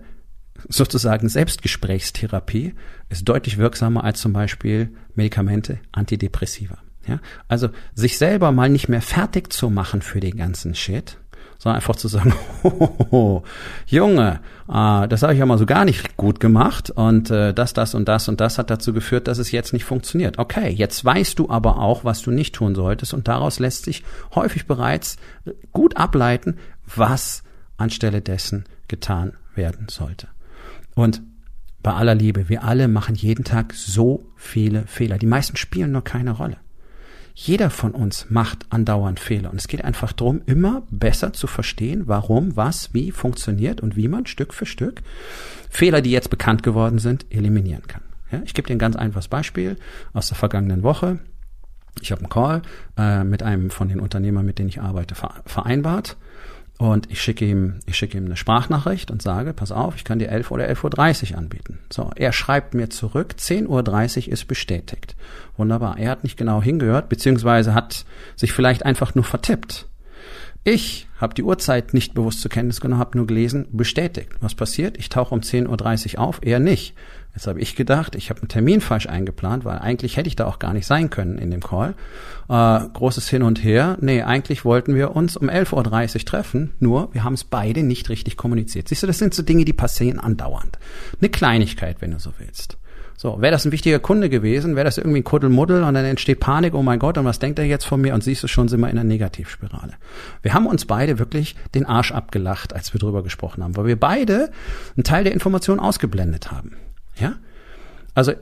sozusagen 0.68 1.28
Selbstgesprächstherapie 1.28 2.74
ist 3.08 3.28
deutlich 3.28 3.58
wirksamer 3.58 4.04
als 4.04 4.20
zum 4.20 4.32
Beispiel 4.32 4.92
Medikamente, 5.14 5.80
Antidepressiva. 5.92 6.78
Ja? 7.06 7.20
Also 7.48 7.68
sich 7.94 8.18
selber 8.18 8.52
mal 8.52 8.68
nicht 8.68 8.88
mehr 8.88 9.02
fertig 9.02 9.52
zu 9.52 9.70
machen 9.70 10.02
für 10.02 10.20
den 10.20 10.36
ganzen 10.36 10.74
Shit, 10.74 11.18
sondern 11.58 11.76
einfach 11.76 11.96
zu 11.96 12.08
sagen, 12.08 12.34
oh, 13.10 13.42
Junge, 13.86 14.40
äh, 14.68 15.08
das 15.08 15.22
habe 15.22 15.32
ich 15.32 15.38
ja 15.38 15.46
mal 15.46 15.58
so 15.58 15.66
gar 15.66 15.84
nicht 15.84 16.16
gut 16.16 16.40
gemacht 16.40 16.90
und 16.90 17.30
äh, 17.30 17.52
das, 17.54 17.72
das 17.72 17.94
und 17.94 18.08
das 18.08 18.28
und 18.28 18.40
das 18.40 18.58
hat 18.58 18.70
dazu 18.70 18.92
geführt, 18.92 19.28
dass 19.28 19.38
es 19.38 19.50
jetzt 19.50 19.72
nicht 19.72 19.84
funktioniert. 19.84 20.38
Okay, 20.38 20.70
jetzt 20.70 21.04
weißt 21.04 21.38
du 21.38 21.50
aber 21.50 21.78
auch, 21.78 22.04
was 22.04 22.22
du 22.22 22.30
nicht 22.30 22.54
tun 22.54 22.74
solltest 22.74 23.14
und 23.14 23.28
daraus 23.28 23.58
lässt 23.58 23.84
sich 23.84 24.04
häufig 24.34 24.66
bereits 24.66 25.16
gut 25.72 25.96
ableiten, 25.96 26.58
was 26.94 27.42
anstelle 27.76 28.20
dessen 28.20 28.64
getan 28.88 29.32
werden 29.54 29.88
sollte. 29.88 30.28
Und 30.94 31.22
bei 31.82 31.92
aller 31.92 32.14
Liebe, 32.14 32.48
wir 32.48 32.64
alle 32.64 32.88
machen 32.88 33.14
jeden 33.14 33.44
Tag 33.44 33.72
so 33.74 34.26
viele 34.34 34.86
Fehler. 34.86 35.18
Die 35.18 35.26
meisten 35.26 35.56
spielen 35.56 35.92
nur 35.92 36.02
keine 36.02 36.32
Rolle. 36.32 36.56
Jeder 37.38 37.68
von 37.68 37.92
uns 37.92 38.30
macht 38.30 38.64
andauernd 38.70 39.20
Fehler. 39.20 39.50
Und 39.50 39.58
es 39.58 39.68
geht 39.68 39.84
einfach 39.84 40.14
darum, 40.14 40.40
immer 40.46 40.84
besser 40.90 41.34
zu 41.34 41.46
verstehen, 41.46 42.04
warum, 42.06 42.56
was, 42.56 42.94
wie 42.94 43.10
funktioniert 43.10 43.82
und 43.82 43.94
wie 43.94 44.08
man 44.08 44.24
Stück 44.24 44.54
für 44.54 44.64
Stück 44.64 45.02
Fehler, 45.68 46.00
die 46.00 46.10
jetzt 46.10 46.30
bekannt 46.30 46.62
geworden 46.62 46.98
sind, 46.98 47.26
eliminieren 47.28 47.86
kann. 47.86 48.00
Ja, 48.32 48.40
ich 48.42 48.54
gebe 48.54 48.66
dir 48.66 48.74
ein 48.74 48.78
ganz 48.78 48.96
einfaches 48.96 49.28
Beispiel 49.28 49.76
aus 50.14 50.28
der 50.28 50.38
vergangenen 50.38 50.82
Woche. 50.82 51.18
Ich 52.00 52.10
habe 52.10 52.22
einen 52.22 52.30
Call 52.30 52.62
äh, 52.96 53.22
mit 53.22 53.42
einem 53.42 53.68
von 53.68 53.88
den 53.90 54.00
Unternehmern, 54.00 54.46
mit 54.46 54.58
denen 54.58 54.70
ich 54.70 54.80
arbeite, 54.80 55.14
vereinbart. 55.44 56.16
Und 56.78 57.10
ich 57.10 57.22
schicke 57.22 57.46
ihm, 57.46 57.80
ich 57.86 57.96
schicke 57.96 58.18
ihm 58.18 58.26
eine 58.26 58.36
Sprachnachricht 58.36 59.10
und 59.10 59.22
sage, 59.22 59.54
pass 59.54 59.72
auf, 59.72 59.96
ich 59.96 60.04
kann 60.04 60.18
dir 60.18 60.28
11 60.28 60.50
oder 60.50 60.68
11.30 60.68 61.32
Uhr 61.32 61.38
anbieten. 61.38 61.78
So, 61.90 62.10
er 62.16 62.32
schreibt 62.32 62.74
mir 62.74 62.90
zurück, 62.90 63.34
10.30 63.38 64.26
Uhr 64.26 64.32
ist 64.32 64.46
bestätigt. 64.46 65.16
Wunderbar. 65.56 65.98
Er 65.98 66.10
hat 66.10 66.22
nicht 66.22 66.36
genau 66.36 66.60
hingehört, 66.60 67.08
beziehungsweise 67.08 67.72
hat 67.72 68.04
sich 68.36 68.52
vielleicht 68.52 68.84
einfach 68.84 69.14
nur 69.14 69.24
vertippt. 69.24 69.86
Ich 70.68 71.06
habe 71.20 71.32
die 71.32 71.44
Uhrzeit 71.44 71.94
nicht 71.94 72.12
bewusst 72.12 72.40
zur 72.40 72.50
Kenntnis 72.50 72.80
genommen, 72.80 72.98
habe 72.98 73.16
nur 73.16 73.28
gelesen, 73.28 73.68
bestätigt. 73.70 74.30
Was 74.40 74.56
passiert? 74.56 74.98
Ich 74.98 75.08
tauche 75.08 75.32
um 75.32 75.40
10.30 75.40 76.16
Uhr 76.16 76.20
auf, 76.20 76.40
er 76.42 76.58
nicht. 76.58 76.96
Jetzt 77.36 77.46
habe 77.46 77.60
ich 77.60 77.76
gedacht, 77.76 78.16
ich 78.16 78.30
habe 78.30 78.40
einen 78.40 78.48
Termin 78.48 78.80
falsch 78.80 79.06
eingeplant, 79.08 79.64
weil 79.64 79.78
eigentlich 79.78 80.16
hätte 80.16 80.26
ich 80.26 80.34
da 80.34 80.44
auch 80.44 80.58
gar 80.58 80.72
nicht 80.72 80.84
sein 80.84 81.08
können 81.08 81.38
in 81.38 81.52
dem 81.52 81.62
Call. 81.62 81.94
Äh, 82.48 82.80
großes 82.94 83.28
Hin 83.28 83.44
und 83.44 83.62
Her. 83.62 83.96
Nee, 84.00 84.22
eigentlich 84.22 84.64
wollten 84.64 84.96
wir 84.96 85.14
uns 85.14 85.36
um 85.36 85.48
11.30 85.48 86.14
Uhr 86.16 86.24
treffen, 86.24 86.72
nur 86.80 87.14
wir 87.14 87.22
haben 87.22 87.34
es 87.34 87.44
beide 87.44 87.84
nicht 87.84 88.08
richtig 88.08 88.36
kommuniziert. 88.36 88.88
Siehst 88.88 89.04
du, 89.04 89.06
das 89.06 89.18
sind 89.18 89.34
so 89.34 89.44
Dinge, 89.44 89.64
die 89.64 89.72
passieren 89.72 90.18
andauernd. 90.18 90.80
Eine 91.20 91.30
Kleinigkeit, 91.30 91.98
wenn 92.00 92.10
du 92.10 92.18
so 92.18 92.32
willst. 92.38 92.76
So, 93.16 93.40
wäre 93.40 93.50
das 93.50 93.64
ein 93.64 93.72
wichtiger 93.72 93.98
Kunde 93.98 94.28
gewesen, 94.28 94.76
wäre 94.76 94.84
das 94.84 94.98
irgendwie 94.98 95.20
ein 95.20 95.24
Kuddelmuddel 95.24 95.82
und 95.82 95.94
dann 95.94 96.04
entsteht 96.04 96.38
Panik, 96.38 96.74
oh 96.74 96.82
mein 96.82 96.98
Gott, 96.98 97.16
und 97.16 97.24
was 97.24 97.38
denkt 97.38 97.58
er 97.58 97.64
jetzt 97.64 97.84
von 97.84 98.00
mir? 98.00 98.12
Und 98.12 98.22
siehst 98.22 98.42
du 98.42 98.48
schon, 98.48 98.68
sind 98.68 98.80
wir 98.80 98.90
in 98.90 98.98
einer 98.98 99.08
Negativspirale. 99.08 99.94
Wir 100.42 100.52
haben 100.52 100.66
uns 100.66 100.84
beide 100.84 101.18
wirklich 101.18 101.56
den 101.74 101.86
Arsch 101.86 102.12
abgelacht, 102.12 102.74
als 102.74 102.92
wir 102.92 103.00
drüber 103.00 103.22
gesprochen 103.22 103.64
haben, 103.64 103.76
weil 103.76 103.86
wir 103.86 103.98
beide 103.98 104.50
einen 104.96 105.04
Teil 105.04 105.24
der 105.24 105.32
Information 105.32 105.80
ausgeblendet 105.80 106.52
haben. 106.52 106.76
Ja? 107.18 107.36
Also, 108.14 108.32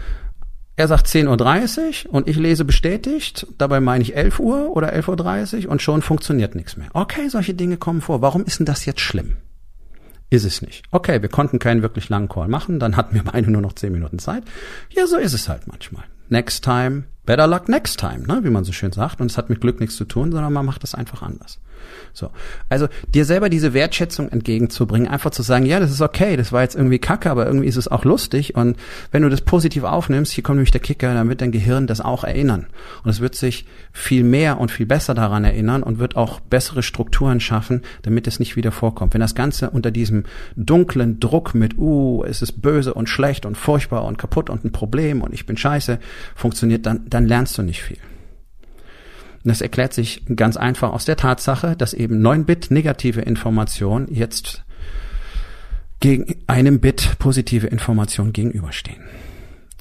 er 0.76 0.88
sagt 0.88 1.06
10.30 1.06 2.06
Uhr 2.06 2.14
und 2.14 2.28
ich 2.28 2.36
lese 2.36 2.66
bestätigt, 2.66 3.46
dabei 3.56 3.80
meine 3.80 4.02
ich 4.02 4.14
11 4.14 4.38
Uhr 4.38 4.76
oder 4.76 4.92
11.30 4.92 5.64
Uhr 5.64 5.72
und 5.72 5.80
schon 5.80 6.02
funktioniert 6.02 6.54
nichts 6.54 6.76
mehr. 6.76 6.88
Okay, 6.92 7.28
solche 7.28 7.54
Dinge 7.54 7.78
kommen 7.78 8.02
vor. 8.02 8.20
Warum 8.20 8.44
ist 8.44 8.58
denn 8.58 8.66
das 8.66 8.84
jetzt 8.84 9.00
schlimm? 9.00 9.38
Ist 10.34 10.44
es 10.44 10.62
nicht. 10.62 10.82
Okay, 10.90 11.22
wir 11.22 11.28
konnten 11.28 11.60
keinen 11.60 11.82
wirklich 11.82 12.08
langen 12.08 12.28
Call 12.28 12.48
machen, 12.48 12.80
dann 12.80 12.96
hatten 12.96 13.14
wir 13.14 13.22
beide 13.22 13.52
nur 13.52 13.62
noch 13.62 13.74
10 13.74 13.92
Minuten 13.92 14.18
Zeit. 14.18 14.42
Ja, 14.90 15.06
so 15.06 15.16
ist 15.16 15.32
es 15.32 15.48
halt 15.48 15.68
manchmal. 15.68 16.02
next 16.28 16.64
time, 16.64 17.04
better 17.24 17.46
luck 17.46 17.68
next 17.68 18.00
time, 18.00 18.26
ne, 18.26 18.40
wie 18.42 18.50
man 18.50 18.64
so 18.64 18.72
schön 18.72 18.90
sagt. 18.90 19.20
Und 19.20 19.30
es 19.30 19.38
hat 19.38 19.48
mit 19.48 19.60
Glück 19.60 19.78
nichts 19.78 19.94
zu 19.94 20.04
tun, 20.04 20.32
sondern 20.32 20.52
man 20.52 20.66
macht 20.66 20.82
das 20.82 20.96
einfach 20.96 21.22
anders. 21.22 21.60
So. 22.12 22.30
Also 22.68 22.88
dir 23.08 23.24
selber 23.24 23.48
diese 23.48 23.74
Wertschätzung 23.74 24.28
entgegenzubringen, 24.28 25.08
einfach 25.08 25.30
zu 25.30 25.42
sagen, 25.42 25.66
ja, 25.66 25.80
das 25.80 25.90
ist 25.90 26.00
okay, 26.00 26.36
das 26.36 26.52
war 26.52 26.62
jetzt 26.62 26.74
irgendwie 26.74 26.98
kacke, 26.98 27.30
aber 27.30 27.46
irgendwie 27.46 27.66
ist 27.66 27.76
es 27.76 27.88
auch 27.88 28.04
lustig. 28.04 28.54
Und 28.54 28.76
wenn 29.10 29.22
du 29.22 29.28
das 29.28 29.40
positiv 29.40 29.84
aufnimmst, 29.84 30.32
hier 30.32 30.44
kommt 30.44 30.56
nämlich 30.56 30.70
der 30.70 30.80
Kicker, 30.80 31.12
dann 31.14 31.28
wird 31.28 31.40
dein 31.40 31.52
Gehirn 31.52 31.86
das 31.86 32.00
auch 32.00 32.24
erinnern. 32.24 32.66
Und 33.02 33.10
es 33.10 33.20
wird 33.20 33.34
sich 33.34 33.66
viel 33.92 34.24
mehr 34.24 34.58
und 34.60 34.70
viel 34.70 34.86
besser 34.86 35.14
daran 35.14 35.44
erinnern 35.44 35.82
und 35.82 35.98
wird 35.98 36.16
auch 36.16 36.40
bessere 36.40 36.82
Strukturen 36.82 37.40
schaffen, 37.40 37.82
damit 38.02 38.26
es 38.26 38.38
nicht 38.38 38.56
wieder 38.56 38.72
vorkommt. 38.72 39.14
Wenn 39.14 39.20
das 39.20 39.34
Ganze 39.34 39.70
unter 39.70 39.90
diesem 39.90 40.24
dunklen 40.56 41.20
Druck 41.20 41.54
mit, 41.54 41.78
uh, 41.78 42.24
es 42.24 42.42
ist 42.42 42.62
böse 42.62 42.94
und 42.94 43.08
schlecht 43.08 43.46
und 43.46 43.56
furchtbar 43.56 44.04
und 44.04 44.18
kaputt 44.18 44.50
und 44.50 44.64
ein 44.64 44.72
Problem 44.72 45.22
und 45.22 45.34
ich 45.34 45.46
bin 45.46 45.56
scheiße, 45.56 45.98
funktioniert, 46.34 46.86
dann, 46.86 47.02
dann 47.08 47.26
lernst 47.26 47.56
du 47.58 47.62
nicht 47.62 47.82
viel. 47.82 47.98
Und 49.44 49.50
das 49.50 49.60
erklärt 49.60 49.92
sich 49.92 50.24
ganz 50.34 50.56
einfach 50.56 50.92
aus 50.92 51.04
der 51.04 51.16
Tatsache, 51.16 51.76
dass 51.76 51.92
eben 51.92 52.22
9 52.22 52.46
Bit 52.46 52.70
negative 52.70 53.20
Information 53.20 54.08
jetzt 54.10 54.64
gegen 56.00 56.36
einem 56.46 56.80
Bit 56.80 57.16
positive 57.18 57.66
Information 57.66 58.32
gegenüberstehen. 58.32 59.02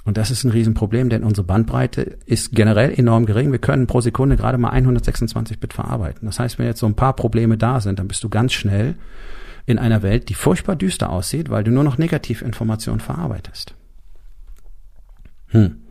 Und 0.06 0.18
das 0.18 0.32
ist 0.32 0.44
ein 0.44 0.52
Riesenproblem, 0.52 1.10
denn 1.10 1.24
unsere 1.24 1.48
Bandbreite 1.48 2.02
ist 2.26 2.52
generell 2.52 2.94
enorm 2.94 3.26
gering. 3.26 3.54
Wir 3.54 3.60
können 3.60 3.88
pro 3.88 4.02
Sekunde 4.02 4.36
gerade 4.36 4.58
mal 4.58 4.72
126 4.72 5.62
Bit 5.62 5.74
verarbeiten. 5.74 6.26
Das 6.26 6.40
heißt, 6.40 6.60
wenn 6.60 6.66
jetzt 6.66 6.80
so 6.80 6.86
ein 6.86 6.96
paar 6.96 7.16
Probleme 7.16 7.58
da 7.58 7.80
sind, 7.80 8.00
dann 8.00 8.10
bist 8.10 8.22
du 8.24 8.30
ganz 8.30 8.52
schnell 8.52 8.96
in 9.66 9.80
einer 9.80 10.04
Welt, 10.04 10.28
die 10.28 10.34
furchtbar 10.34 10.76
düster 10.76 11.10
aussieht, 11.10 11.50
weil 11.50 11.64
du 11.64 11.72
nur 11.72 11.86
noch 11.86 11.98
Negativinformationen 11.98 13.00
verarbeitest. 13.00 13.76
Hm. 15.48 15.83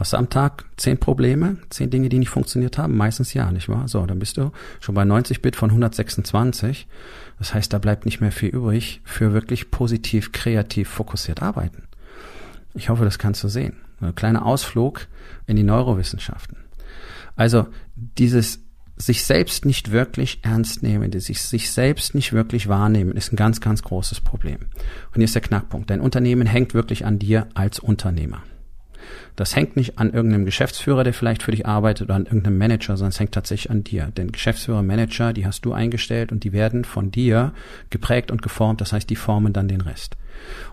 Hast 0.00 0.14
du 0.14 0.16
am 0.16 0.30
Tag 0.30 0.64
zehn 0.78 0.96
Probleme, 0.96 1.58
zehn 1.68 1.90
Dinge, 1.90 2.08
die 2.08 2.18
nicht 2.18 2.30
funktioniert 2.30 2.78
haben? 2.78 2.96
Meistens 2.96 3.34
ja, 3.34 3.52
nicht 3.52 3.68
wahr? 3.68 3.86
So, 3.86 4.06
dann 4.06 4.18
bist 4.18 4.38
du 4.38 4.50
schon 4.80 4.94
bei 4.94 5.04
90 5.04 5.42
Bit 5.42 5.56
von 5.56 5.68
126. 5.68 6.88
Das 7.38 7.52
heißt, 7.52 7.70
da 7.70 7.78
bleibt 7.78 8.06
nicht 8.06 8.18
mehr 8.18 8.32
viel 8.32 8.48
übrig 8.48 9.02
für 9.04 9.34
wirklich 9.34 9.70
positiv, 9.70 10.32
kreativ, 10.32 10.88
fokussiert 10.88 11.42
arbeiten. 11.42 11.82
Ich 12.72 12.88
hoffe, 12.88 13.04
das 13.04 13.18
kannst 13.18 13.44
du 13.44 13.48
sehen. 13.48 13.76
Ein 14.00 14.14
kleiner 14.14 14.46
Ausflug 14.46 15.06
in 15.46 15.56
die 15.56 15.64
Neurowissenschaften. 15.64 16.56
Also 17.36 17.66
dieses 17.94 18.60
sich 18.96 19.26
selbst 19.26 19.66
nicht 19.66 19.90
wirklich 19.90 20.40
ernst 20.44 20.82
nehmen, 20.82 21.12
sich, 21.20 21.42
sich 21.42 21.70
selbst 21.70 22.14
nicht 22.14 22.32
wirklich 22.32 22.68
wahrnehmen, 22.68 23.12
ist 23.12 23.34
ein 23.34 23.36
ganz, 23.36 23.60
ganz 23.60 23.82
großes 23.82 24.22
Problem. 24.22 24.60
Und 25.08 25.16
hier 25.16 25.24
ist 25.24 25.34
der 25.34 25.42
Knackpunkt. 25.42 25.90
Dein 25.90 26.00
Unternehmen 26.00 26.46
hängt 26.46 26.72
wirklich 26.72 27.04
an 27.04 27.18
dir 27.18 27.48
als 27.52 27.78
Unternehmer. 27.80 28.42
Das 29.36 29.56
hängt 29.56 29.76
nicht 29.76 29.98
an 29.98 30.12
irgendeinem 30.12 30.44
Geschäftsführer, 30.44 31.04
der 31.04 31.14
vielleicht 31.14 31.42
für 31.42 31.50
dich 31.50 31.66
arbeitet 31.66 32.08
oder 32.08 32.14
an 32.14 32.26
irgendeinem 32.26 32.58
Manager, 32.58 32.96
sondern 32.96 33.10
es 33.10 33.20
hängt 33.20 33.32
tatsächlich 33.32 33.70
an 33.70 33.84
dir. 33.84 34.12
Denn 34.16 34.32
Geschäftsführer, 34.32 34.82
Manager, 34.82 35.32
die 35.32 35.46
hast 35.46 35.64
du 35.64 35.72
eingestellt 35.72 36.32
und 36.32 36.44
die 36.44 36.52
werden 36.52 36.84
von 36.84 37.10
dir 37.10 37.52
geprägt 37.90 38.30
und 38.30 38.42
geformt. 38.42 38.80
Das 38.80 38.92
heißt, 38.92 39.08
die 39.08 39.16
formen 39.16 39.52
dann 39.52 39.68
den 39.68 39.80
Rest. 39.80 40.16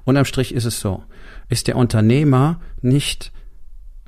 Unterm 0.05 0.25
Strich 0.25 0.53
ist 0.53 0.65
es 0.65 0.79
so. 0.79 1.03
Ist 1.49 1.67
der 1.67 1.75
Unternehmer 1.75 2.59
nicht 2.81 3.31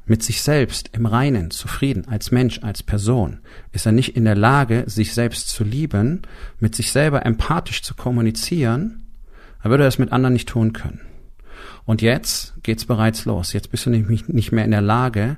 mit 0.10 0.24
sich 0.24 0.42
selbst 0.42 0.90
im 0.94 1.06
Reinen, 1.06 1.52
zufrieden, 1.52 2.08
als 2.08 2.32
Mensch, 2.32 2.64
als 2.64 2.82
Person, 2.82 3.40
ist 3.72 3.86
er 3.86 3.92
nicht 3.92 4.16
in 4.16 4.26
der 4.26 4.36
Lage, 4.36 4.84
sich 4.88 5.14
selbst 5.14 5.50
zu 5.50 5.64
lieben, 5.64 6.24
mit 6.60 6.76
sich 6.76 6.92
selber 6.92 7.26
empathisch 7.26 7.84
zu 7.84 7.94
kommunizieren, 7.94 9.04
dann 9.62 9.70
würde 9.70 9.84
er 9.84 9.88
es 9.88 10.00
mit 10.00 10.12
anderen 10.12 10.34
nicht 10.34 10.50
tun 10.50 10.74
können. 10.74 11.02
Und 11.86 12.02
jetzt 12.02 12.54
geht's 12.64 12.86
bereits 12.86 13.26
los. 13.26 13.54
Jetzt 13.54 13.72
bist 13.72 13.86
du 13.86 13.90
nämlich 13.90 14.28
nicht 14.28 14.52
mehr 14.52 14.66
in 14.66 14.72
der 14.72 14.82
Lage, 14.82 15.38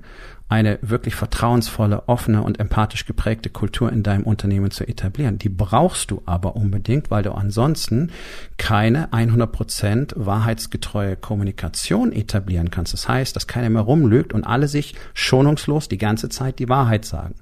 eine 0.52 0.80
wirklich 0.82 1.16
vertrauensvolle, 1.16 2.10
offene 2.10 2.44
und 2.44 2.60
empathisch 2.60 3.06
geprägte 3.06 3.50
Kultur 3.50 3.90
in 3.90 4.04
deinem 4.04 4.24
Unternehmen 4.24 4.70
zu 4.70 4.86
etablieren. 4.86 5.38
Die 5.38 5.48
brauchst 5.48 6.12
du 6.12 6.22
aber 6.26 6.58
unbedingt, 6.58 7.10
weil 7.10 7.24
du 7.24 7.32
ansonsten 7.32 8.12
keine 8.58 9.08
100% 9.14 10.12
wahrheitsgetreue 10.18 11.16
Kommunikation 11.16 12.12
etablieren 12.12 12.70
kannst. 12.70 12.92
Das 12.92 13.08
heißt, 13.08 13.34
dass 13.34 13.48
keiner 13.48 13.70
mehr 13.70 13.84
rumlügt 13.84 14.34
und 14.34 14.44
alle 14.44 14.68
sich 14.68 14.94
schonungslos 15.14 15.88
die 15.88 15.98
ganze 15.98 16.28
Zeit 16.28 16.60
die 16.60 16.68
Wahrheit 16.68 17.06
sagen. 17.06 17.36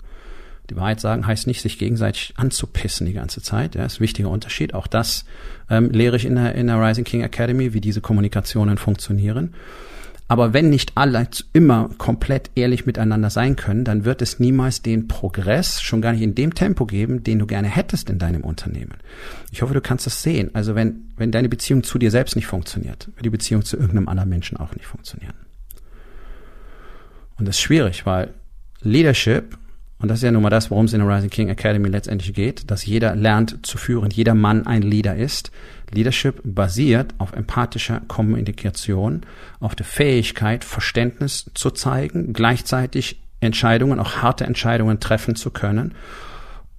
Die 0.69 0.75
Wahrheit 0.75 0.99
sagen 0.99 1.25
heißt 1.25 1.47
nicht, 1.47 1.61
sich 1.61 1.79
gegenseitig 1.79 2.33
anzupissen 2.38 3.07
die 3.07 3.13
ganze 3.13 3.41
Zeit. 3.41 3.75
Ja, 3.75 3.85
ist 3.85 3.99
ein 3.99 4.01
wichtiger 4.01 4.29
Unterschied. 4.29 4.73
Auch 4.73 4.88
das 4.88 5.25
ähm, 5.69 5.89
lehre 5.89 6.15
ich 6.15 6.25
in 6.25 6.35
der, 6.35 6.55
in 6.55 6.67
der 6.67 6.81
Rising 6.81 7.05
King 7.05 7.21
Academy, 7.21 7.73
wie 7.73 7.81
diese 7.81 8.01
Kommunikationen 8.01 8.77
funktionieren. 8.77 9.53
Aber 10.31 10.53
wenn 10.53 10.69
nicht 10.69 10.91
alle 10.93 11.27
immer 11.53 11.89
komplett 11.97 12.51
ehrlich 12.53 12.85
miteinander 12.85 13.31
sein 13.31 13.55
können, 13.55 13.83
dann 13.83 14.05
wird 14.05 14.21
es 14.21 14.39
niemals 14.39 14.83
den 14.83 15.07
Progress, 15.07 15.81
schon 15.81 16.03
gar 16.03 16.11
nicht 16.11 16.21
in 16.21 16.35
dem 16.35 16.53
Tempo 16.53 16.85
geben, 16.85 17.23
den 17.23 17.39
du 17.39 17.47
gerne 17.47 17.67
hättest 17.67 18.11
in 18.11 18.19
deinem 18.19 18.43
Unternehmen. 18.43 18.93
Ich 19.51 19.63
hoffe, 19.63 19.73
du 19.73 19.81
kannst 19.81 20.05
das 20.05 20.21
sehen. 20.21 20.51
Also 20.53 20.75
wenn, 20.75 21.09
wenn 21.17 21.31
deine 21.31 21.49
Beziehung 21.49 21.81
zu 21.81 21.97
dir 21.97 22.11
selbst 22.11 22.35
nicht 22.35 22.45
funktioniert, 22.45 23.07
wird 23.15 23.25
die 23.25 23.31
Beziehung 23.31 23.65
zu 23.65 23.75
irgendeinem 23.75 24.07
anderen 24.07 24.29
Menschen 24.29 24.57
auch 24.57 24.75
nicht 24.75 24.85
funktionieren. 24.85 25.33
Und 27.39 27.47
das 27.47 27.55
ist 27.55 27.61
schwierig, 27.61 28.05
weil 28.05 28.31
Leadership 28.81 29.57
und 30.01 30.07
das 30.07 30.19
ist 30.19 30.23
ja 30.23 30.31
nun 30.31 30.43
mal 30.43 30.49
das, 30.49 30.71
worum 30.71 30.85
es 30.85 30.93
in 30.93 31.01
der 31.01 31.09
Rising 31.09 31.29
King 31.29 31.49
Academy 31.49 31.89
letztendlich 31.89 32.33
geht, 32.33 32.71
dass 32.71 32.85
jeder 32.85 33.15
lernt 33.15 33.65
zu 33.65 33.77
führen, 33.77 34.09
jeder 34.11 34.33
Mann 34.33 34.65
ein 34.65 34.81
Leader 34.81 35.17
ist. 35.17 35.51
Leadership 35.91 36.39
basiert 36.45 37.13
auf 37.17 37.33
empathischer 37.33 38.01
Kommunikation, 38.07 39.21
auf 39.59 39.75
der 39.75 39.85
Fähigkeit, 39.85 40.63
Verständnis 40.63 41.51
zu 41.53 41.71
zeigen, 41.71 42.31
gleichzeitig 42.31 43.21
Entscheidungen, 43.41 43.99
auch 43.99 44.17
harte 44.17 44.45
Entscheidungen 44.45 45.01
treffen 45.01 45.35
zu 45.35 45.51
können. 45.51 45.93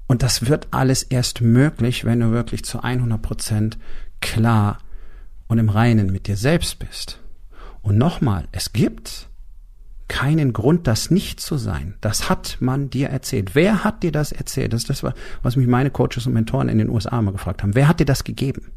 Und 0.06 0.22
das 0.22 0.48
wird 0.48 0.68
alles 0.70 1.02
erst 1.02 1.42
möglich, 1.42 2.06
wenn 2.06 2.20
du 2.20 2.30
wirklich 2.30 2.64
zu 2.64 2.82
100 2.82 3.20
Prozent 3.20 3.78
klar 4.20 4.78
und 5.46 5.58
im 5.58 5.68
Reinen 5.68 6.10
mit 6.10 6.26
dir 6.26 6.36
selbst 6.36 6.78
bist. 6.78 7.20
Und 7.82 7.98
nochmal, 7.98 8.48
es 8.52 8.72
gibt 8.72 9.29
keinen 10.10 10.52
Grund, 10.52 10.88
das 10.88 11.10
nicht 11.10 11.40
zu 11.40 11.56
sein. 11.56 11.94
Das 12.00 12.28
hat 12.28 12.58
man 12.60 12.90
dir 12.90 13.08
erzählt. 13.08 13.54
Wer 13.54 13.84
hat 13.84 14.02
dir 14.02 14.10
das 14.10 14.32
erzählt? 14.32 14.72
Das 14.72 14.82
ist 14.82 14.90
das, 14.90 15.14
was 15.42 15.56
mich 15.56 15.68
meine 15.68 15.90
Coaches 15.90 16.26
und 16.26 16.32
Mentoren 16.32 16.68
in 16.68 16.78
den 16.78 16.90
USA 16.90 17.22
mal 17.22 17.30
gefragt 17.30 17.62
haben. 17.62 17.76
Wer 17.76 17.86
hat 17.88 18.00
dir 18.00 18.06
das 18.06 18.24
gegeben? 18.24 18.72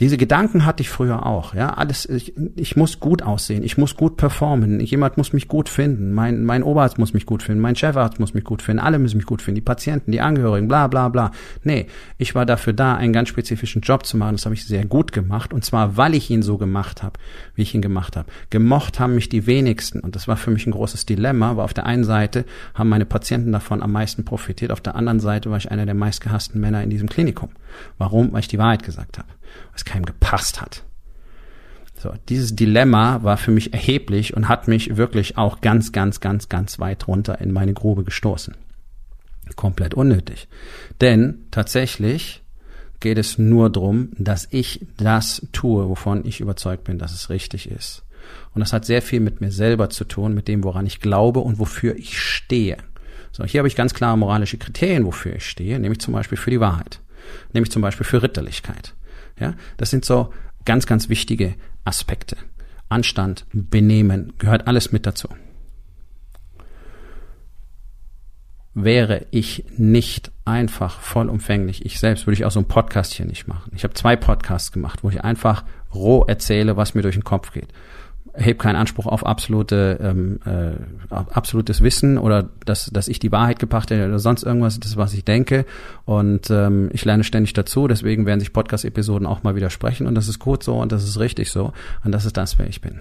Diese 0.00 0.16
Gedanken 0.16 0.64
hatte 0.64 0.80
ich 0.80 0.88
früher 0.88 1.26
auch. 1.26 1.54
Ja, 1.54 1.74
alles. 1.74 2.08
Ich, 2.08 2.32
ich 2.56 2.74
muss 2.74 3.00
gut 3.00 3.22
aussehen. 3.22 3.62
Ich 3.62 3.76
muss 3.76 3.96
gut 3.96 4.16
performen. 4.16 4.80
Jemand 4.80 5.18
muss 5.18 5.34
mich 5.34 5.46
gut 5.46 5.68
finden. 5.68 6.14
Mein 6.14 6.42
mein 6.44 6.62
Oberarzt 6.62 6.98
muss 6.98 7.12
mich 7.12 7.26
gut 7.26 7.42
finden. 7.42 7.60
Mein 7.60 7.76
Chefarzt 7.76 8.18
muss 8.18 8.32
mich 8.32 8.44
gut 8.44 8.62
finden. 8.62 8.80
Alle 8.80 8.98
müssen 8.98 9.18
mich 9.18 9.26
gut 9.26 9.42
finden. 9.42 9.56
Die 9.56 9.60
Patienten, 9.60 10.10
die 10.10 10.22
Angehörigen, 10.22 10.68
bla 10.68 10.86
bla 10.86 11.10
bla. 11.10 11.32
Nee, 11.64 11.86
ich 12.16 12.34
war 12.34 12.46
dafür 12.46 12.72
da, 12.72 12.94
einen 12.94 13.12
ganz 13.12 13.28
spezifischen 13.28 13.82
Job 13.82 14.06
zu 14.06 14.16
machen. 14.16 14.36
Das 14.36 14.46
habe 14.46 14.54
ich 14.54 14.64
sehr 14.64 14.86
gut 14.86 15.12
gemacht. 15.12 15.52
Und 15.52 15.66
zwar, 15.66 15.98
weil 15.98 16.14
ich 16.14 16.30
ihn 16.30 16.40
so 16.40 16.56
gemacht 16.56 17.02
habe, 17.02 17.20
wie 17.54 17.62
ich 17.62 17.74
ihn 17.74 17.82
gemacht 17.82 18.16
habe. 18.16 18.26
Gemocht 18.48 19.00
haben 19.00 19.14
mich 19.14 19.28
die 19.28 19.46
wenigsten. 19.46 20.00
Und 20.00 20.16
das 20.16 20.26
war 20.26 20.38
für 20.38 20.50
mich 20.50 20.66
ein 20.66 20.72
großes 20.72 21.04
Dilemma. 21.04 21.56
Weil 21.56 21.64
auf 21.64 21.74
der 21.74 21.84
einen 21.84 22.04
Seite 22.04 22.46
haben 22.72 22.88
meine 22.88 23.04
Patienten 23.04 23.52
davon 23.52 23.82
am 23.82 23.92
meisten 23.92 24.24
profitiert. 24.24 24.72
Auf 24.72 24.80
der 24.80 24.94
anderen 24.94 25.20
Seite 25.20 25.50
war 25.50 25.58
ich 25.58 25.70
einer 25.70 25.84
der 25.84 25.94
meistgehassten 25.94 26.58
Männer 26.58 26.82
in 26.82 26.88
diesem 26.88 27.10
Klinikum. 27.10 27.50
Warum? 27.98 28.32
Weil 28.32 28.40
ich 28.40 28.48
die 28.48 28.58
Wahrheit 28.58 28.82
gesagt 28.82 29.18
habe 29.18 29.28
was 29.72 29.84
keinem 29.84 30.04
gepasst 30.04 30.60
hat. 30.60 30.84
So, 31.96 32.14
dieses 32.30 32.56
Dilemma 32.56 33.22
war 33.22 33.36
für 33.36 33.50
mich 33.50 33.74
erheblich 33.74 34.34
und 34.34 34.48
hat 34.48 34.68
mich 34.68 34.96
wirklich 34.96 35.36
auch 35.36 35.60
ganz, 35.60 35.92
ganz, 35.92 36.20
ganz, 36.20 36.48
ganz 36.48 36.78
weit 36.78 37.06
runter 37.06 37.40
in 37.40 37.52
meine 37.52 37.74
Grube 37.74 38.04
gestoßen. 38.04 38.54
Komplett 39.54 39.92
unnötig. 39.94 40.48
Denn 41.00 41.44
tatsächlich 41.50 42.42
geht 43.00 43.18
es 43.18 43.38
nur 43.38 43.70
darum, 43.70 44.10
dass 44.16 44.48
ich 44.50 44.86
das 44.96 45.46
tue, 45.52 45.88
wovon 45.88 46.24
ich 46.24 46.40
überzeugt 46.40 46.84
bin, 46.84 46.98
dass 46.98 47.12
es 47.12 47.28
richtig 47.28 47.70
ist. 47.70 48.04
Und 48.54 48.60
das 48.60 48.72
hat 48.72 48.84
sehr 48.84 49.02
viel 49.02 49.20
mit 49.20 49.40
mir 49.40 49.50
selber 49.50 49.90
zu 49.90 50.04
tun, 50.04 50.34
mit 50.34 50.48
dem, 50.48 50.64
woran 50.64 50.86
ich 50.86 51.00
glaube 51.00 51.40
und 51.40 51.58
wofür 51.58 51.96
ich 51.96 52.18
stehe. 52.18 52.78
So, 53.32 53.44
hier 53.44 53.60
habe 53.60 53.68
ich 53.68 53.76
ganz 53.76 53.94
klare 53.94 54.18
moralische 54.18 54.58
Kriterien, 54.58 55.04
wofür 55.04 55.36
ich 55.36 55.46
stehe, 55.46 55.78
nämlich 55.78 56.00
zum 56.00 56.14
Beispiel 56.14 56.38
für 56.38 56.50
die 56.50 56.60
Wahrheit, 56.60 57.00
nämlich 57.52 57.70
zum 57.70 57.82
Beispiel 57.82 58.06
für 58.06 58.22
Ritterlichkeit. 58.22 58.94
Ja, 59.40 59.54
das 59.76 59.90
sind 59.90 60.04
so 60.04 60.32
ganz, 60.64 60.86
ganz 60.86 61.08
wichtige 61.08 61.54
Aspekte. 61.84 62.36
Anstand, 62.88 63.46
Benehmen, 63.52 64.34
gehört 64.38 64.66
alles 64.66 64.92
mit 64.92 65.06
dazu. 65.06 65.28
Wäre 68.74 69.26
ich 69.30 69.64
nicht 69.76 70.30
einfach 70.44 71.00
vollumfänglich 71.00 71.84
ich 71.84 71.98
selbst, 71.98 72.26
würde 72.26 72.34
ich 72.34 72.44
auch 72.44 72.50
so 72.50 72.60
einen 72.60 72.68
Podcast 72.68 73.14
hier 73.14 73.26
nicht 73.26 73.48
machen. 73.48 73.72
Ich 73.74 73.82
habe 73.82 73.94
zwei 73.94 74.14
Podcasts 74.14 74.70
gemacht, 74.70 75.02
wo 75.02 75.10
ich 75.10 75.24
einfach 75.24 75.64
roh 75.92 76.24
erzähle, 76.24 76.76
was 76.76 76.94
mir 76.94 77.02
durch 77.02 77.16
den 77.16 77.24
Kopf 77.24 77.52
geht 77.52 77.72
erhebe 78.32 78.58
keinen 78.58 78.76
Anspruch 78.76 79.06
auf 79.06 79.26
absolute 79.26 79.98
ähm, 80.02 80.40
äh, 80.44 80.72
absolutes 81.10 81.82
Wissen 81.82 82.18
oder 82.18 82.48
dass 82.64 82.86
dass 82.86 83.08
ich 83.08 83.18
die 83.18 83.32
Wahrheit 83.32 83.58
gebracht 83.58 83.90
hätte 83.90 84.06
oder 84.06 84.18
sonst 84.18 84.42
irgendwas, 84.42 84.78
das 84.80 84.96
was 84.96 85.14
ich 85.14 85.24
denke. 85.24 85.66
Und 86.04 86.50
ähm, 86.50 86.90
ich 86.92 87.04
lerne 87.04 87.24
ständig 87.24 87.52
dazu, 87.52 87.88
deswegen 87.88 88.26
werden 88.26 88.40
sich 88.40 88.52
Podcast-Episoden 88.52 89.26
auch 89.26 89.42
mal 89.42 89.54
widersprechen. 89.54 90.06
Und 90.06 90.14
das 90.14 90.28
ist 90.28 90.38
gut 90.38 90.62
so 90.62 90.78
und 90.78 90.92
das 90.92 91.04
ist 91.04 91.18
richtig 91.18 91.50
so. 91.50 91.72
Und 92.04 92.12
das 92.12 92.24
ist 92.24 92.36
das, 92.36 92.58
wer 92.58 92.66
ich 92.66 92.80
bin. 92.80 93.00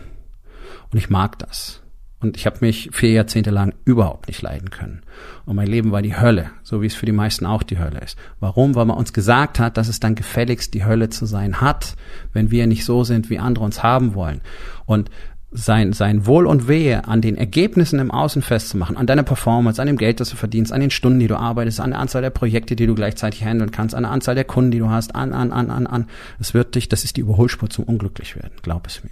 Und 0.92 0.98
ich 0.98 1.10
mag 1.10 1.38
das. 1.40 1.82
Und 2.22 2.36
ich 2.36 2.46
habe 2.46 2.58
mich 2.62 2.90
vier 2.92 3.12
Jahrzehnte 3.12 3.50
lang 3.50 3.74
überhaupt 3.86 4.28
nicht 4.28 4.42
leiden 4.42 4.70
können. 4.72 5.02
Und 5.46 5.56
mein 5.56 5.68
Leben 5.68 5.92
war 5.92 6.02
die 6.02 6.18
Hölle, 6.18 6.52
so 6.64 6.82
wie 6.82 6.88
es 6.88 6.96
für 6.96 7.06
die 7.06 7.14
meisten 7.14 7.46
auch 7.46 7.64
die 7.64 7.80
Hölle 7.80 8.00
ist. 8.02 8.18
Warum? 8.42 8.76
Weil 8.76 8.86
man 8.86 8.98
uns 8.98 9.14
gesagt 9.14 9.58
hat, 9.58 9.78
dass 9.78 9.88
es 9.88 10.02
dann 10.02 10.16
gefälligst 10.16 10.74
die 10.74 10.84
Hölle 10.84 11.10
zu 11.10 11.26
sein 11.26 11.62
hat, 11.62 11.96
wenn 12.34 12.52
wir 12.52 12.68
nicht 12.68 12.84
so 12.84 13.06
sind, 13.06 13.30
wie 13.30 13.40
andere 13.40 13.64
uns 13.64 13.84
haben 13.84 14.16
wollen. 14.16 14.42
Und 14.86 15.10
sein, 15.52 15.94
sein 15.94 16.28
Wohl 16.28 16.46
und 16.46 16.68
Wehe 16.68 17.08
an 17.08 17.22
den 17.22 17.36
Ergebnissen 17.36 18.00
im 18.00 18.12
Außen 18.12 18.42
festzumachen, 18.42 18.98
an 18.98 19.08
deiner 19.08 19.24
Performance, 19.24 19.82
an 19.82 19.88
dem 19.88 19.98
Geld, 19.98 20.20
das 20.20 20.30
du 20.30 20.36
verdienst, 20.36 20.72
an 20.72 20.82
den 20.82 20.92
Stunden, 20.92 21.20
die 21.20 21.28
du 21.28 21.38
arbeitest, 21.38 21.80
an 21.80 21.92
der 21.92 22.00
Anzahl 22.00 22.22
der 22.22 22.30
Projekte, 22.30 22.76
die 22.76 22.86
du 22.86 22.94
gleichzeitig 22.94 23.44
handeln 23.44 23.72
kannst, 23.72 23.96
an 23.96 24.04
der 24.04 24.12
Anzahl 24.12 24.36
der 24.36 24.44
Kunden, 24.44 24.72
die 24.72 24.80
du 24.80 24.90
hast, 24.90 25.16
an, 25.16 25.34
an, 25.34 25.52
an, 25.52 25.72
an, 25.72 25.88
an. 25.88 26.08
Es 26.40 26.54
wird 26.54 26.76
dich, 26.76 26.88
das 26.90 27.04
ist 27.04 27.18
die 27.18 27.22
Überholspur 27.22 27.70
zum 27.70 27.86
Unglücklichwerden, 27.86 28.58
glaub 28.62 28.86
es 28.86 29.04
mir. 29.04 29.12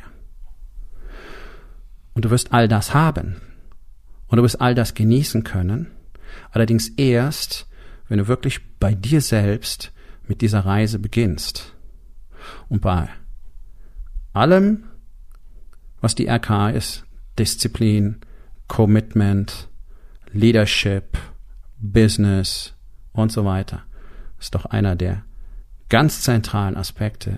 Und 2.17 2.25
du 2.25 2.31
wirst 2.31 2.51
all 2.51 2.67
das 2.67 2.95
haben. 2.95 3.35
Und 4.25 4.37
du 4.37 4.43
wirst 4.43 4.59
all 4.59 4.73
das 4.73 4.95
genießen 4.95 5.43
können. 5.43 5.91
Allerdings 6.49 6.89
erst, 6.89 7.67
wenn 8.07 8.17
du 8.17 8.27
wirklich 8.27 8.59
bei 8.79 8.95
dir 8.95 9.21
selbst 9.21 9.91
mit 10.27 10.41
dieser 10.41 10.61
Reise 10.61 10.97
beginnst. 10.97 11.75
Und 12.69 12.81
bei 12.81 13.07
allem, 14.33 14.85
was 16.01 16.15
die 16.15 16.27
RK 16.27 16.71
ist, 16.71 17.05
Disziplin, 17.37 18.21
Commitment, 18.67 19.69
Leadership, 20.31 21.19
Business 21.77 22.73
und 23.11 23.31
so 23.31 23.45
weiter, 23.45 23.83
ist 24.39 24.55
doch 24.55 24.65
einer 24.65 24.95
der 24.95 25.23
ganz 25.87 26.23
zentralen 26.23 26.77
Aspekte 26.77 27.37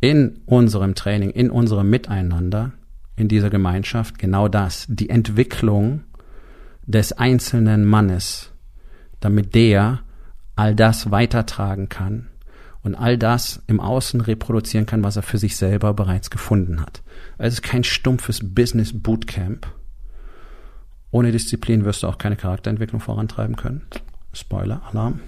in 0.00 0.40
unserem 0.46 0.94
Training, 0.94 1.28
in 1.28 1.50
unserem 1.50 1.90
Miteinander, 1.90 2.72
in 3.16 3.28
dieser 3.28 3.50
Gemeinschaft, 3.50 4.18
genau 4.18 4.48
das, 4.48 4.86
die 4.88 5.10
Entwicklung 5.10 6.02
des 6.86 7.12
einzelnen 7.12 7.84
Mannes, 7.84 8.50
damit 9.20 9.54
der 9.54 10.00
all 10.56 10.74
das 10.74 11.10
weitertragen 11.10 11.88
kann 11.88 12.28
und 12.82 12.94
all 12.94 13.16
das 13.16 13.62
im 13.66 13.80
Außen 13.80 14.20
reproduzieren 14.20 14.86
kann, 14.86 15.02
was 15.02 15.16
er 15.16 15.22
für 15.22 15.38
sich 15.38 15.56
selber 15.56 15.94
bereits 15.94 16.30
gefunden 16.30 16.80
hat. 16.80 17.02
Es 17.38 17.54
ist 17.54 17.62
kein 17.62 17.84
stumpfes 17.84 18.54
Business 18.54 18.92
Bootcamp. 18.92 19.66
Ohne 21.10 21.32
Disziplin 21.32 21.84
wirst 21.84 22.02
du 22.02 22.08
auch 22.08 22.18
keine 22.18 22.36
Charakterentwicklung 22.36 23.00
vorantreiben 23.00 23.56
können. 23.56 23.82
Spoiler, 24.32 24.82
Alarm. 24.90 25.20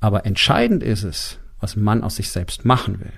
Aber 0.00 0.26
entscheidend 0.26 0.82
ist 0.82 1.04
es, 1.04 1.38
was 1.60 1.76
Mann 1.76 2.02
aus 2.02 2.16
sich 2.16 2.30
selbst 2.30 2.64
machen 2.64 3.00
will. 3.00 3.12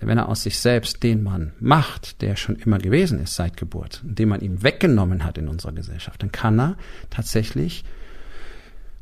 Denn 0.00 0.08
wenn 0.08 0.18
er 0.18 0.28
aus 0.28 0.42
sich 0.42 0.58
selbst 0.58 1.02
den 1.02 1.22
Mann 1.22 1.52
macht, 1.60 2.22
der 2.22 2.36
schon 2.36 2.56
immer 2.56 2.78
gewesen 2.78 3.18
ist 3.20 3.34
seit 3.34 3.56
Geburt, 3.56 4.00
den 4.04 4.28
man 4.28 4.40
ihm 4.40 4.62
weggenommen 4.62 5.24
hat 5.24 5.38
in 5.38 5.48
unserer 5.48 5.72
Gesellschaft, 5.72 6.22
dann 6.22 6.32
kann 6.32 6.60
er 6.60 6.76
tatsächlich 7.10 7.84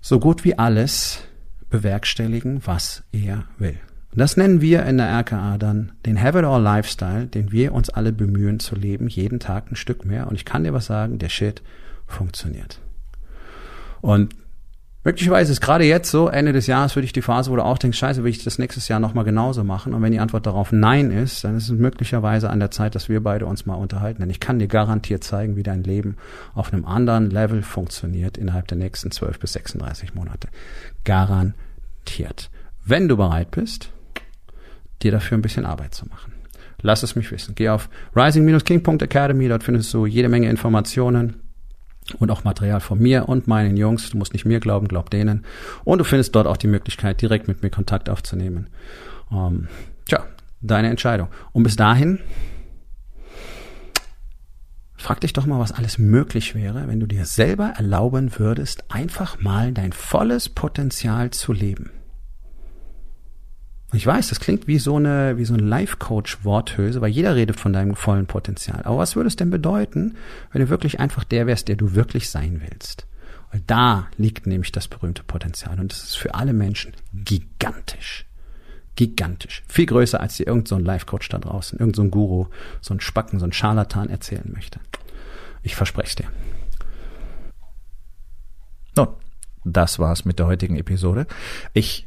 so 0.00 0.18
gut 0.18 0.44
wie 0.44 0.58
alles 0.58 1.22
bewerkstelligen, 1.68 2.62
was 2.64 3.02
er 3.12 3.44
will. 3.58 3.78
Und 4.12 4.18
das 4.18 4.36
nennen 4.36 4.60
wir 4.60 4.84
in 4.86 4.98
der 4.98 5.20
RKA 5.20 5.56
dann 5.56 5.92
den 6.04 6.20
Have 6.20 6.38
It 6.40 6.44
All 6.44 6.60
Lifestyle, 6.60 7.26
den 7.26 7.52
wir 7.52 7.72
uns 7.72 7.90
alle 7.90 8.12
bemühen 8.12 8.58
zu 8.58 8.74
leben, 8.74 9.06
jeden 9.06 9.38
Tag 9.38 9.70
ein 9.70 9.76
Stück 9.76 10.04
mehr. 10.04 10.26
Und 10.26 10.34
ich 10.34 10.44
kann 10.44 10.64
dir 10.64 10.72
was 10.72 10.86
sagen, 10.86 11.18
der 11.18 11.28
Shit 11.28 11.62
funktioniert. 12.06 12.80
Und 14.00 14.34
Möglicherweise 15.02 15.52
ist 15.52 15.62
gerade 15.62 15.84
jetzt 15.84 16.10
so, 16.10 16.28
Ende 16.28 16.52
des 16.52 16.66
Jahres 16.66 16.94
würde 16.94 17.06
ich 17.06 17.14
die 17.14 17.22
Phase, 17.22 17.50
wo 17.50 17.56
du 17.56 17.64
auch 17.64 17.78
denkst, 17.78 17.96
scheiße, 17.96 18.22
will 18.22 18.30
ich 18.30 18.44
das 18.44 18.58
nächstes 18.58 18.88
Jahr 18.88 19.00
nochmal 19.00 19.24
genauso 19.24 19.64
machen? 19.64 19.94
Und 19.94 20.02
wenn 20.02 20.12
die 20.12 20.18
Antwort 20.20 20.44
darauf 20.44 20.72
Nein 20.72 21.10
ist, 21.10 21.42
dann 21.42 21.56
ist 21.56 21.70
es 21.70 21.70
möglicherweise 21.70 22.50
an 22.50 22.60
der 22.60 22.70
Zeit, 22.70 22.94
dass 22.94 23.08
wir 23.08 23.22
beide 23.22 23.46
uns 23.46 23.64
mal 23.64 23.76
unterhalten. 23.76 24.20
Denn 24.20 24.28
ich 24.28 24.40
kann 24.40 24.58
dir 24.58 24.68
garantiert 24.68 25.24
zeigen, 25.24 25.56
wie 25.56 25.62
dein 25.62 25.84
Leben 25.84 26.16
auf 26.54 26.70
einem 26.72 26.84
anderen 26.84 27.30
Level 27.30 27.62
funktioniert 27.62 28.36
innerhalb 28.36 28.68
der 28.68 28.76
nächsten 28.76 29.10
12 29.10 29.38
bis 29.38 29.54
36 29.54 30.14
Monate. 30.14 30.48
Garantiert. 31.04 32.50
Wenn 32.84 33.08
du 33.08 33.16
bereit 33.16 33.50
bist, 33.52 33.90
dir 35.02 35.12
dafür 35.12 35.38
ein 35.38 35.42
bisschen 35.42 35.64
Arbeit 35.64 35.94
zu 35.94 36.06
machen. 36.08 36.34
Lass 36.82 37.02
es 37.02 37.16
mich 37.16 37.30
wissen. 37.30 37.54
Geh 37.54 37.70
auf 37.70 37.88
rising-king.academy, 38.14 39.48
dort 39.48 39.64
findest 39.64 39.94
du 39.94 40.04
jede 40.04 40.28
Menge 40.28 40.50
Informationen 40.50 41.36
und 42.18 42.30
auch 42.30 42.44
Material 42.44 42.80
von 42.80 42.98
mir 42.98 43.28
und 43.28 43.46
meinen 43.46 43.76
Jungs. 43.76 44.10
Du 44.10 44.18
musst 44.18 44.32
nicht 44.32 44.44
mir 44.44 44.60
glauben, 44.60 44.88
glaub 44.88 45.10
denen. 45.10 45.44
Und 45.84 45.98
du 45.98 46.04
findest 46.04 46.34
dort 46.34 46.46
auch 46.46 46.56
die 46.56 46.66
Möglichkeit, 46.66 47.20
direkt 47.22 47.48
mit 47.48 47.62
mir 47.62 47.70
Kontakt 47.70 48.08
aufzunehmen. 48.08 48.68
Ähm, 49.32 49.68
tja, 50.06 50.24
deine 50.60 50.88
Entscheidung. 50.88 51.28
Und 51.52 51.62
bis 51.62 51.76
dahin, 51.76 52.18
frag 54.96 55.20
dich 55.20 55.32
doch 55.32 55.46
mal, 55.46 55.60
was 55.60 55.72
alles 55.72 55.98
möglich 55.98 56.54
wäre, 56.54 56.88
wenn 56.88 57.00
du 57.00 57.06
dir 57.06 57.24
selber 57.24 57.74
erlauben 57.76 58.38
würdest, 58.38 58.84
einfach 58.90 59.40
mal 59.40 59.72
dein 59.72 59.92
volles 59.92 60.48
Potenzial 60.48 61.30
zu 61.30 61.52
leben. 61.52 61.90
Ich 63.92 64.06
weiß, 64.06 64.28
das 64.28 64.38
klingt 64.38 64.68
wie 64.68 64.78
so 64.78 64.96
eine, 64.96 65.36
wie 65.36 65.44
so 65.44 65.54
ein 65.54 65.60
Life-Coach-Worthülse, 65.60 67.00
weil 67.00 67.10
jeder 67.10 67.34
redet 67.34 67.58
von 67.58 67.72
deinem 67.72 67.96
vollen 67.96 68.26
Potenzial. 68.26 68.82
Aber 68.84 68.98
was 68.98 69.16
würde 69.16 69.26
es 69.26 69.36
denn 69.36 69.50
bedeuten, 69.50 70.16
wenn 70.52 70.62
du 70.62 70.68
wirklich 70.68 71.00
einfach 71.00 71.24
der 71.24 71.46
wärst, 71.46 71.66
der 71.68 71.76
du 71.76 71.94
wirklich 71.94 72.30
sein 72.30 72.62
willst? 72.64 73.06
Weil 73.50 73.62
da 73.66 74.06
liegt 74.16 74.46
nämlich 74.46 74.70
das 74.70 74.86
berühmte 74.86 75.24
Potenzial. 75.24 75.80
Und 75.80 75.90
das 75.90 76.04
ist 76.04 76.18
für 76.18 76.34
alle 76.34 76.52
Menschen 76.52 76.92
gigantisch. 77.12 78.26
Gigantisch. 78.94 79.64
Viel 79.66 79.86
größer, 79.86 80.20
als 80.20 80.36
dir 80.36 80.46
irgendein 80.46 80.66
so 80.66 80.78
Life-Coach 80.78 81.28
da 81.30 81.38
draußen, 81.38 81.78
irgendein 81.78 82.04
so 82.04 82.10
Guru, 82.10 82.46
so 82.80 82.94
ein 82.94 83.00
Spacken, 83.00 83.40
so 83.40 83.46
ein 83.46 83.52
Scharlatan 83.52 84.08
erzählen 84.08 84.48
möchte. 84.52 84.78
Ich 85.62 85.74
verspreche 85.74 86.08
es 86.08 86.14
dir. 86.14 86.28
Nun, 88.96 89.08
das 89.64 89.98
war's 89.98 90.24
mit 90.24 90.38
der 90.38 90.46
heutigen 90.46 90.76
Episode. 90.76 91.26
Ich 91.72 92.06